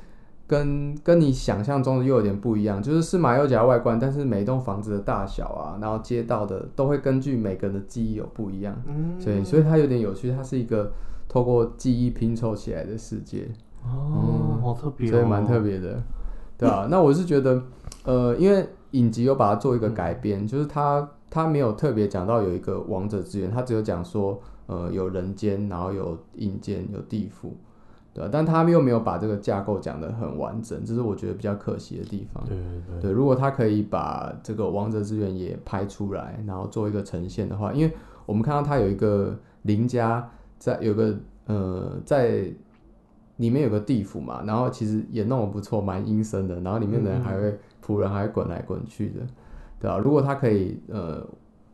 [0.46, 10.90] 跟跟你想象中的又有点不一样，就是是马六甲外观，但是每一栋房子的大小啊，然后街道的都会根据每个人的记忆有不一样，嗯所以所以它有点有趣，它是一个
[11.28, 13.46] 透过记忆拼凑起来的世界。
[13.84, 16.02] 哦，好特别、哦，所以蛮特别的，
[16.58, 17.62] 对啊，那我是觉得，
[18.04, 27.56] 呃，因为影集有把它做一个改编，就是它它没有特别讲到有一个王者之源，它只有讲说，呃，有人间，然后有阴间，有地府，
[28.12, 32.44] 对、啊，但他又没有把这个架构讲得很完整，这是我觉得比较可惜的地方。
[32.44, 37.92] 对对对，对，如果他可以把这个王者之源也拍出来，然后做一个呈现的话，因为
[38.26, 40.28] 我们看到他有一个邻家
[40.58, 41.16] 在有个
[41.46, 42.52] 呃在
[43.40, 49.20] 里面有个地府嘛，然后其实也弄得不错，蛮阴森的，然后里面的人还会仆人还会滚来滚去的，
[49.80, 51.26] 对啊，如果他可以呃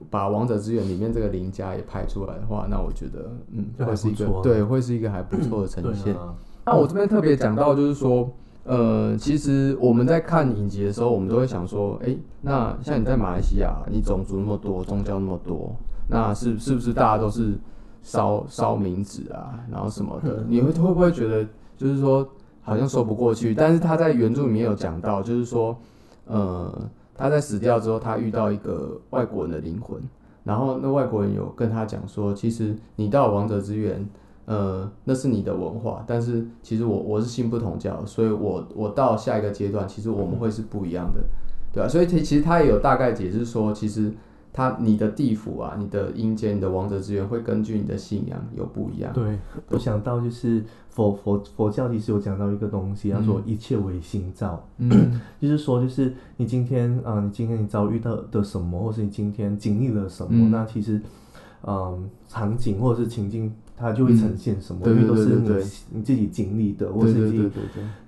[0.09, 6.15] 把王者之源里面这个林家也拍出来的话，那我觉得嗯会是一个对会是一个还不错的呈现。
[6.15, 8.31] 啊，那我这边特别讲到，就是说，
[8.65, 15.75] 呃，其实我们在看影集的时候，我们都会想说，诶，那像你在马来西亚，你种族那么多，宗教那么多，
[16.09, 17.59] 那是是不是大家都是
[18.07, 20.45] 烧烧冥纸啊，然后什么的？
[20.47, 21.45] 你会会不会觉得，
[21.77, 22.27] 就是说
[22.63, 23.53] 好像说不过去？
[23.53, 25.77] 但是他在原著里面有讲到，就是说，
[26.27, 26.73] 呃，
[27.17, 30.01] 他在死掉之后，他遇到一个外国人的灵魂，
[30.45, 34.07] 然后那外国人有跟他讲说，其实你到王者之源。
[34.49, 41.21] 呃，那是你的文化，但是其实我我是信不同教，所以我我到下一个阶段，其实我们会是不一样的，
[41.73, 44.15] 对吧、所以其其实他也有大概解释说，其实
[44.57, 49.13] 他你的地府啊，你的阴间，你的王者之源会根据你的信仰有不一样。
[49.13, 49.39] 对，
[49.69, 61.01] 我想到就是佛佛佛教其实有讲到一个东西，他说一切唯心造，嗯 就是说就是你今天啊、呃你今天你遭遇到的什么，或是你今天经历了什么，嗯那其实
[61.63, 63.53] 嗯场景或者是情境。
[63.77, 65.49] 它就会呈现什么，嗯因为都是你
[65.91, 67.51] 你自己经历的，或是你自己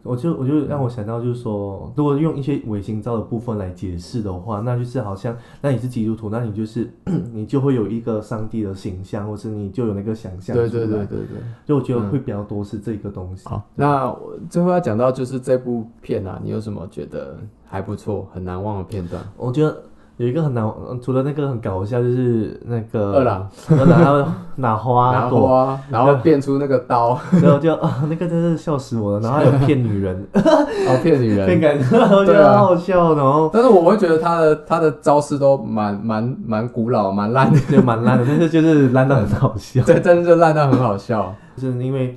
[0.02, 6.90] 我就我就让我想到，就是说，如果用一些伪心造的部分来解释的话，那就是好像，那你是基督徒，那你就是
[7.34, 10.68] 你就会有一个上帝的形象，或是你就有那个想象出来。
[10.68, 11.38] 对对对对对。
[11.66, 13.46] 就我觉得会比较多是这个东西。
[13.46, 19.22] 好，那我最后要讲到就是这部片啊，你有什么觉得还不错、很难忘的片段？
[19.36, 19.82] 我觉得
[20.18, 29.20] 有一个很难，呃除了那个很搞笑，就是那个二郎，二郎还有拿花拿，花，然后变出那个刀，然 后就啊，那个真是笑死我了。
[29.20, 30.44] 然后还有骗女人，然
[30.96, 31.46] 后骗女人。
[31.46, 33.14] 骗感觉， 我觉对啊得好好笑。
[33.14, 39.80] 然后但是我会觉得他的他的招式都蛮蛮蛮古老、蛮烂的，就蛮烂的，但是就是烂到很好笑。
[39.84, 41.32] 对，但是就烂到很好笑。
[41.56, 42.16] 就是因为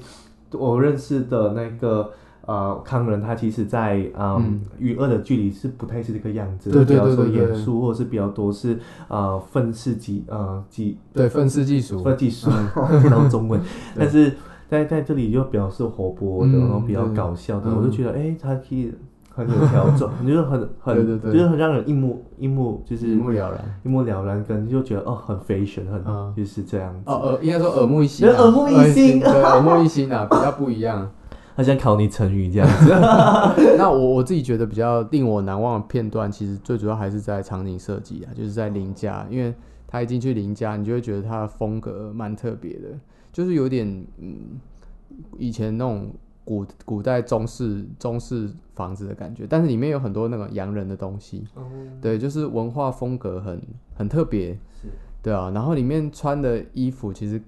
[0.54, 2.10] 我认识的那个
[2.46, 8.78] 呃康人，他其实在嗯嗯与恶的距离是不太是这个样子的，对对比较说严肃，或者是比较多是
[9.08, 12.04] 呃愤世嫉呃嫉对，愤世嫉俗。
[12.04, 12.50] 愤世嫉俗，
[13.02, 13.60] 听到中文，
[13.98, 14.34] 但是
[14.70, 18.94] 在在这里就表示活泼的，嗯然后比较搞笑的，嗯我就觉得哎，他可以。
[19.34, 23.80] 很有调整， 就是很很，对对对就是很让人一目一目就是一目了然。
[23.82, 27.00] 一目了然，跟就觉得哦很 fashion，很、嗯就是这样子。
[27.06, 31.10] 哦，耳应该说耳目一新、啊，耳目一新对，耳目一新啊，比较不一样。
[31.56, 32.89] 他想考你成语这样子。
[33.78, 39.54] 那我我自己觉得比较令我难忘的片段，其实最主要还是在场景设计啊，就是在林家，因为
[39.88, 42.88] 他一进去林家，你就会觉得他的风格蛮特别的，
[43.32, 43.88] 就是有点
[44.18, 44.60] 嗯，
[45.38, 46.10] 以前那种
[46.45, 51.43] 古古代中式中式房子的感觉，但是里面有很多那个洋人的东西，
[52.02, 53.62] 对，就是文化风格很
[53.93, 54.88] 很特别，是
[55.22, 57.41] 对啊，然后里面穿的衣服其实，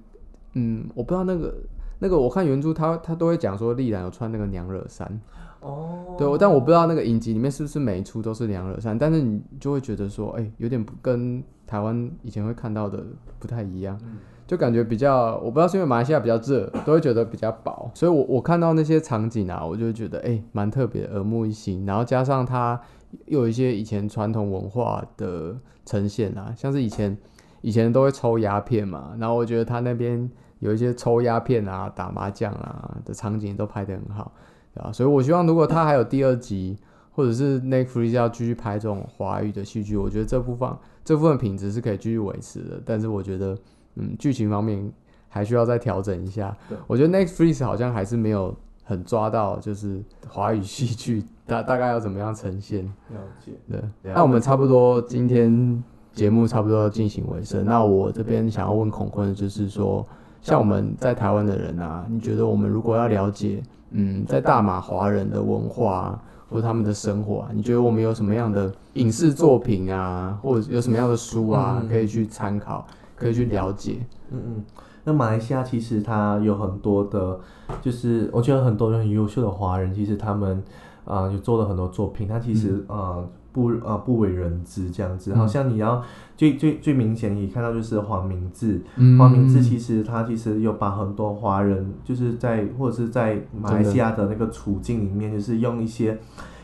[0.53, 1.55] 嗯，我不知道那个
[2.03, 5.21] 那个，我看原著他他都会讲说丽然有穿那个娘惹衫，
[5.61, 13.01] 哦，对，我但我不知道那个影集里面是不是每一出都是娘惹衫，但是你就会觉得说，哎、有点不跟台湾以前会看到的
[13.39, 14.17] 不太一样，嗯。
[14.45, 22.79] 就感觉比较，我不知道是因为马来西亚比较热，都会觉得比较薄，所以我我看到那些场景啊，我就会觉得哎，蛮、特别，耳目一新，然后加上它
[23.27, 27.17] 又有一些以前传统文化的呈现啊，像是以前
[27.61, 30.29] 以前都会抽鸦片嘛，然后我觉得他那边
[30.63, 34.31] 有一些抽鸦片啊、打麻将啊的场景都拍得很好。
[34.73, 36.77] 对啊，所以我希望如果他还有第二集，
[37.11, 40.69] 或者是 Netflix 要继续拍这种华语的戏剧，我觉得这部分
[41.03, 42.81] 这部分品质是可以继续维持的。
[42.85, 43.57] 但是我觉得，
[43.95, 44.89] 嗯，剧情方面
[45.27, 46.55] 还需要再调整一下。
[46.87, 52.85] 我觉得 Netflix 好像还是没有很抓到，就是华语戏剧大大概要怎么样呈现。
[53.09, 53.51] 了解。
[53.69, 55.83] 对，那我们差不多今天
[56.13, 57.63] 节目差不多要进行尾声。
[57.65, 60.03] 那我这边想要问孔坤的就是说，
[60.43, 72.85] 像我们在台湾的人啊，你觉得我们如果要了解，嗯，在大马华人的文化、啊、或者他们的生活啊，你觉得我们有什么样的影视作品啊，或者有什么样的书啊，嗯可以去参考，
[73.15, 74.05] 可以去了解？
[74.31, 74.63] 嗯嗯，
[75.05, 77.39] 那马来西亚其实它有很多的，
[77.81, 80.61] 就是我觉得很多人很优秀的华人，其实他们
[81.05, 85.31] 啊、呃有做了很多作品，他其实、呃不呃不为人知这样子。
[85.35, 86.01] 好像你要
[86.35, 89.17] 最最最明显，你看到就是黄明志，嗯。
[89.17, 96.17] 黄明志其实他其实有把很多华人就是在或者是在马来西亚的那个处境里面，就是用一些。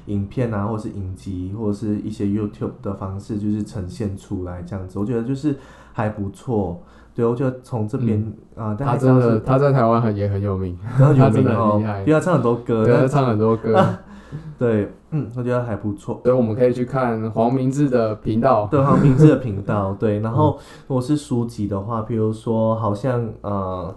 [0.06, 5.56] 影片啊，或者是影集，或者是一些 YouTube 的方式，就是呈现出来这样子，我觉得就是
[5.94, 6.82] 还不错。
[7.14, 11.80] 对，我觉得从这边啊、大他真的他在台湾很也很有名，然后有名哦。
[12.00, 13.86] 因为他唱很多歌，对，他唱很多歌，
[14.58, 16.20] 对，嗯，我觉得还不错。
[16.24, 18.68] 所以我们可以去看黄明志的频道。
[18.70, 20.58] 对，黄明志的频道，对， 然后
[20.88, 23.94] 如果是书籍的话，比如说好像呃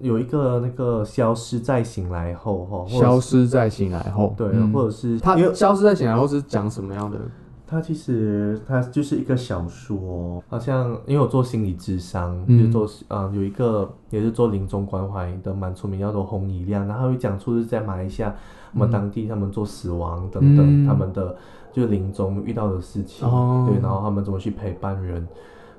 [0.00, 7.18] 有一个那个消失在醒来后哈，或消失在醒来后，对，嗯或者是他因为消失在醒来后是讲什么样的？
[7.66, 18.32] 它其实它就是一个小说，好像因为我做心理智商，嗯就是做呃有一个也是做临终关怀的蛮出名，叫做洪一亮，然后他会讲出是在马来西亚
[18.74, 20.86] 我们当地他们做死亡等等、嗯。
[20.86, 21.36] 他们的
[21.72, 23.66] 就是临终遇到的事情，哦。
[23.68, 25.26] 对，然后他们怎么去陪伴人，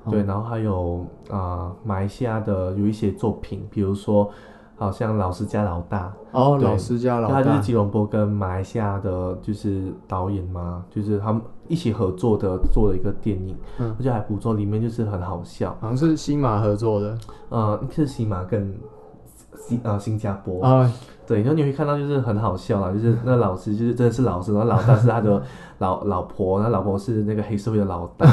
[0.10, 4.30] 对，然后还有啊、马来西亚的有一些作品，比如说
[4.78, 13.96] 好像老师家老大，哦，对老师家老大，他就是吉隆坡跟马来西亚的，就是导演嘛，就是他们一起合作的做了一个电影，嗯。
[13.98, 15.76] 我觉得还不错，里面就是很好笑。
[15.80, 17.18] 好像是新马合作的。
[17.50, 18.78] 呃，是西马跟
[19.58, 20.91] 新呃新加坡，啊，
[21.28, 25.42] 对，然后你会看到就是很好笑啦，就是那老师就是真的是老师，然后老大是他的
[25.80, 28.26] 老老婆，那老婆是那个黑社会的老大，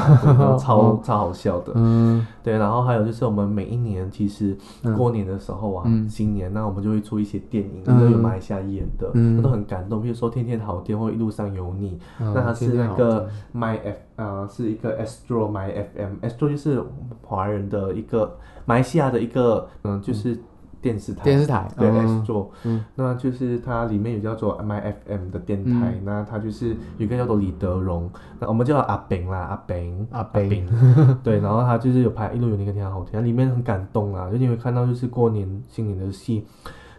[0.59, 1.73] 超超好笑的。
[1.75, 2.27] 嗯。
[2.43, 4.95] 对，然后还有就是我们每一年其实嗯。
[4.97, 6.09] 过年的时候啊，嗯。
[6.09, 8.01] 新年那我们就会出一些电影，嗯。
[8.01, 9.43] 都有马来西亚演的，嗯。
[9.43, 10.01] 都很感动。
[10.01, 11.91] 比如说《天天好天》或《一路上有你》，
[12.21, 16.83] 嗯那它是那个 My F 呃是一个 Astro My FM，Astro 就是
[17.23, 18.37] 华人的一个
[18.67, 20.39] 马来西亚的一个嗯就是
[20.83, 21.23] 电视台。
[21.23, 22.23] 电视台，对嗯。
[22.25, 22.85] Astro，、嗯。
[22.97, 28.11] 那就是它里面有叫做 My FM 的电台，那它就是有一个叫做李德荣，
[28.41, 30.49] 那我们叫他阿炳啦，阿炳，阿炳。
[30.49, 30.67] 炳，
[31.23, 36.45] 对，然后他就是有拍《一路有你》跟《挺好好听》，里面很感动啊，就你会看到就是过年新年的戏，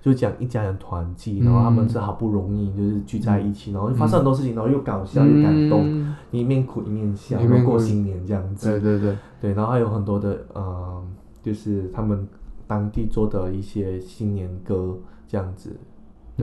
[0.02, 11.04] 就讲一家人团聚，然后他们是好不容易就是聚在一起，然后就发生很多事情，然后又搞笑又感动，一面哭一面笑，然后过新年这样子，对对对，对，然后还有很多的呃，
[11.42, 12.26] 就是他们
[12.68, 14.98] 当地做的一些新年歌
[15.28, 15.76] 这样子。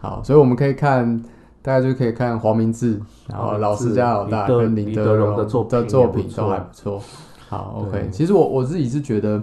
[0.01, 1.23] 好，所以我们可以看，
[1.63, 7.03] 大家就可以看黄明志，然后老师家老大德跟林李德荣荣的作品都还不错。
[7.49, 9.43] 好，OK，其实我我自己是觉得，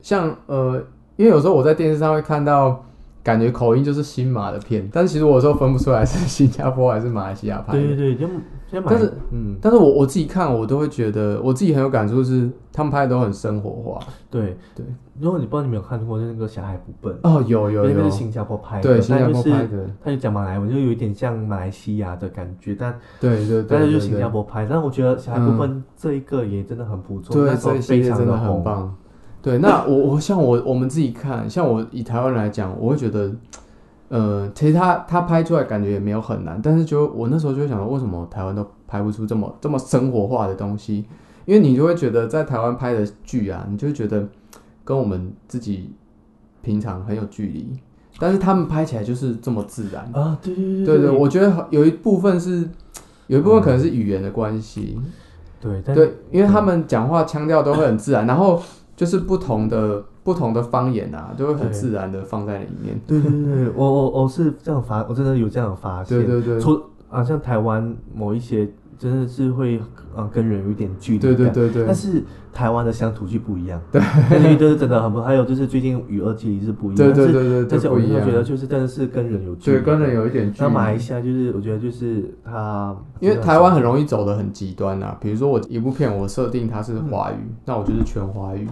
[0.00, 0.82] 像呃，
[1.16, 2.82] 因为有时候我在电视上会看到。
[3.26, 7.80] 感觉口音就是新马的片，但是其实我有时候分不出来是新加坡还是马来西亚拍的。
[7.80, 8.28] 对对对，
[8.68, 14.00] 就但是嗯，但是我我自己看，我都会觉得我自己很有感触，是他们拍的都很生活化。
[14.30, 14.86] 对对。
[15.18, 28.62] 如果你不知道你没有看过，就那个《小孩不笨》，哦，有有有那个是，新加坡拍的，对，新加坡拍的，他就讲马来文，就有一点像马来西亚的感觉，但对对对，但是就新加坡拍，但我觉得《小孩不笨》这一个也真的很不错，对，那时候这一系非列真的红很。
[28.62, 28.94] 棒。
[29.46, 33.32] 对，那我我像我我们自己看，像我以台湾人来讲，我会觉得，
[34.08, 41.04] 呃，其实他他拍出来感觉也没有很难，但是就我那时候就会想说，为什么台湾都拍不出这么这么生活化的东西？
[41.44, 44.26] 因为你就会觉得在台湾拍的剧啊，你就会觉得
[44.82, 45.94] 跟我们自己
[46.60, 47.78] 平常很有距离，
[48.18, 50.10] 但是他们拍起来就是这么自然。
[50.12, 52.68] 啊，对对对对，对我觉得有一部分是，
[53.28, 54.98] 有一部分可能是语言的关系。
[55.60, 58.60] 对，但对，因为他们讲话腔调都会很自然，然后
[58.96, 62.98] 就是不同的不同的方言啊，就会很自然的放在里面。
[63.06, 66.18] 对对对对，我我我是这样发，我真的有这样发现。
[66.18, 68.68] 对对对，除啊，像台湾某一些
[68.98, 69.80] 真的是会
[70.14, 72.22] 呃跟人有一点距离对对感对对但是
[72.52, 78.06] 台湾的乡土剧不一样，对，那些就是真的很不，还有就是最近与恶距离是不一样，对对对对对，但是我就。
[78.26, 80.14] 觉得就是真的是跟人有距离，对，跟人。
[80.14, 80.98] 有一点距离那马来离。
[80.98, 87.36] 西亚就是我觉得就是它，因为台湾很容易走的很极端啊，比如说我一部片我设定它是华语，
[87.66, 88.66] 那我就是全华语。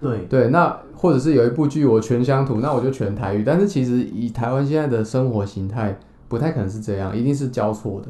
[0.00, 3.42] 对对，那或者是有一部剧我全乡土，那我就全台语。
[3.44, 5.98] 但是其实以台湾现在的生活形态，
[6.28, 8.08] 不太可能是这样，一定是交错的。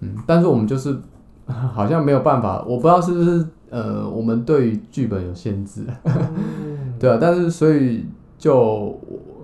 [0.00, 0.96] 嗯，但是我们就是
[1.46, 5.84] 好像没有办法，我不知道是不是呃，我们对于剧本有限制，
[6.98, 7.18] 对啊。
[7.20, 8.06] 但是所以
[8.38, 8.98] 就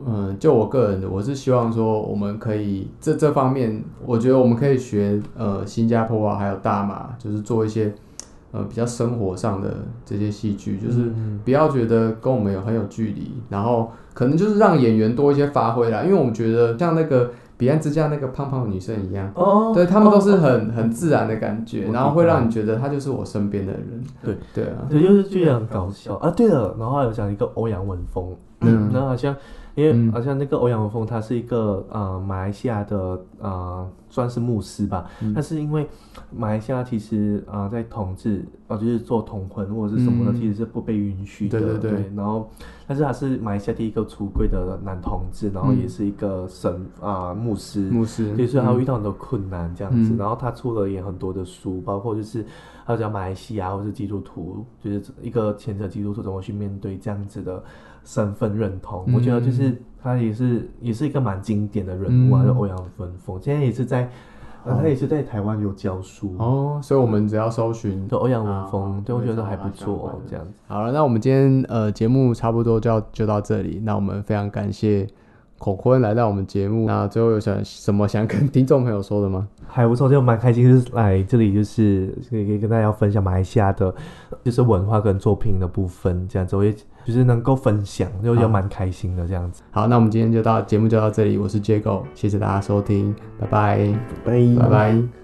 [0.07, 7.95] 嗯，就我个人的，我是希望说我们可以这这方面，我觉得我们可以学呃新加坡啊，还有大马，就是做一些
[8.53, 9.75] 呃比较生活上的
[10.05, 11.01] 这些戏剧，就是。
[11.03, 24.05] 嗯不要觉得跟我们有很有距离，然后可能就是让演员多一些发挥啦，因为我们觉得像那个彼岸之家那个胖胖的女生一样，哦，对他们都是哦很很自然的感觉，然后会让你觉得他就是我身边的人。
[24.23, 24.37] 对。
[24.53, 26.15] 对啊，对，就是这样搞笑。
[26.17, 26.31] 啊。
[26.31, 28.91] 对了，然后还有讲一个欧阳文峰，嗯。
[28.93, 29.35] 然后好像
[29.75, 30.13] 因为嗯。
[30.13, 35.33] 好像那个欧阳文峰他是一个呃马来西亚的呃算是牧师吧，嗯。
[35.35, 35.87] 但是因为
[36.35, 40.37] 马来西亚其实啊、呃在统治呃就是做同婚或者是什么的，嗯。
[40.37, 41.61] 其实是不被允许的。
[41.61, 42.13] 对对对。
[42.17, 42.49] 然后
[42.87, 45.81] 但是他是马来西亚第一个出柜的男同志，然后嗯。
[45.81, 47.81] 也是一个神啊、牧师。
[47.91, 50.17] 牧师，所以说他会遇嗯到很多困难这样子，嗯。
[50.17, 52.45] 然后他出了也很多的书，包括就是
[52.85, 57.63] 还有讲马来西亚或是基督徒，就是一个虔诚基督徒怎么去面对这样子的
[58.05, 59.05] 身份认同。
[59.15, 64.09] 我觉得就是他也是也是一个蛮经典的人物啊，嗯就欧阳文峰，现在也是在，
[64.65, 66.35] 呃，他也是在台湾有教书。
[66.39, 68.07] 哦，所以我们只要搜寻。
[68.09, 70.53] 就欧阳文峰，啊对，我觉得会还不错这样子。
[70.67, 75.07] 好了，那我们今天呃节目差不多就要就到这里，那我们非常感谢
[75.59, 76.87] 孔坤来到我们节目。
[76.87, 79.49] 那最后有想什么想跟听众朋友说的吗？
[79.67, 83.93] 还不错，就蛮开心，就是来这里就是可以跟大家分享马来西亚的，
[84.45, 86.75] 就是文化跟作品的部分，这样子我也
[87.05, 89.63] 就是能够分享，就就蛮开心的这样子。
[89.71, 95.24] 好，那我们今天就到节目就到这里，我是 Jago，谢谢大家收听，拜拜，拜拜拜。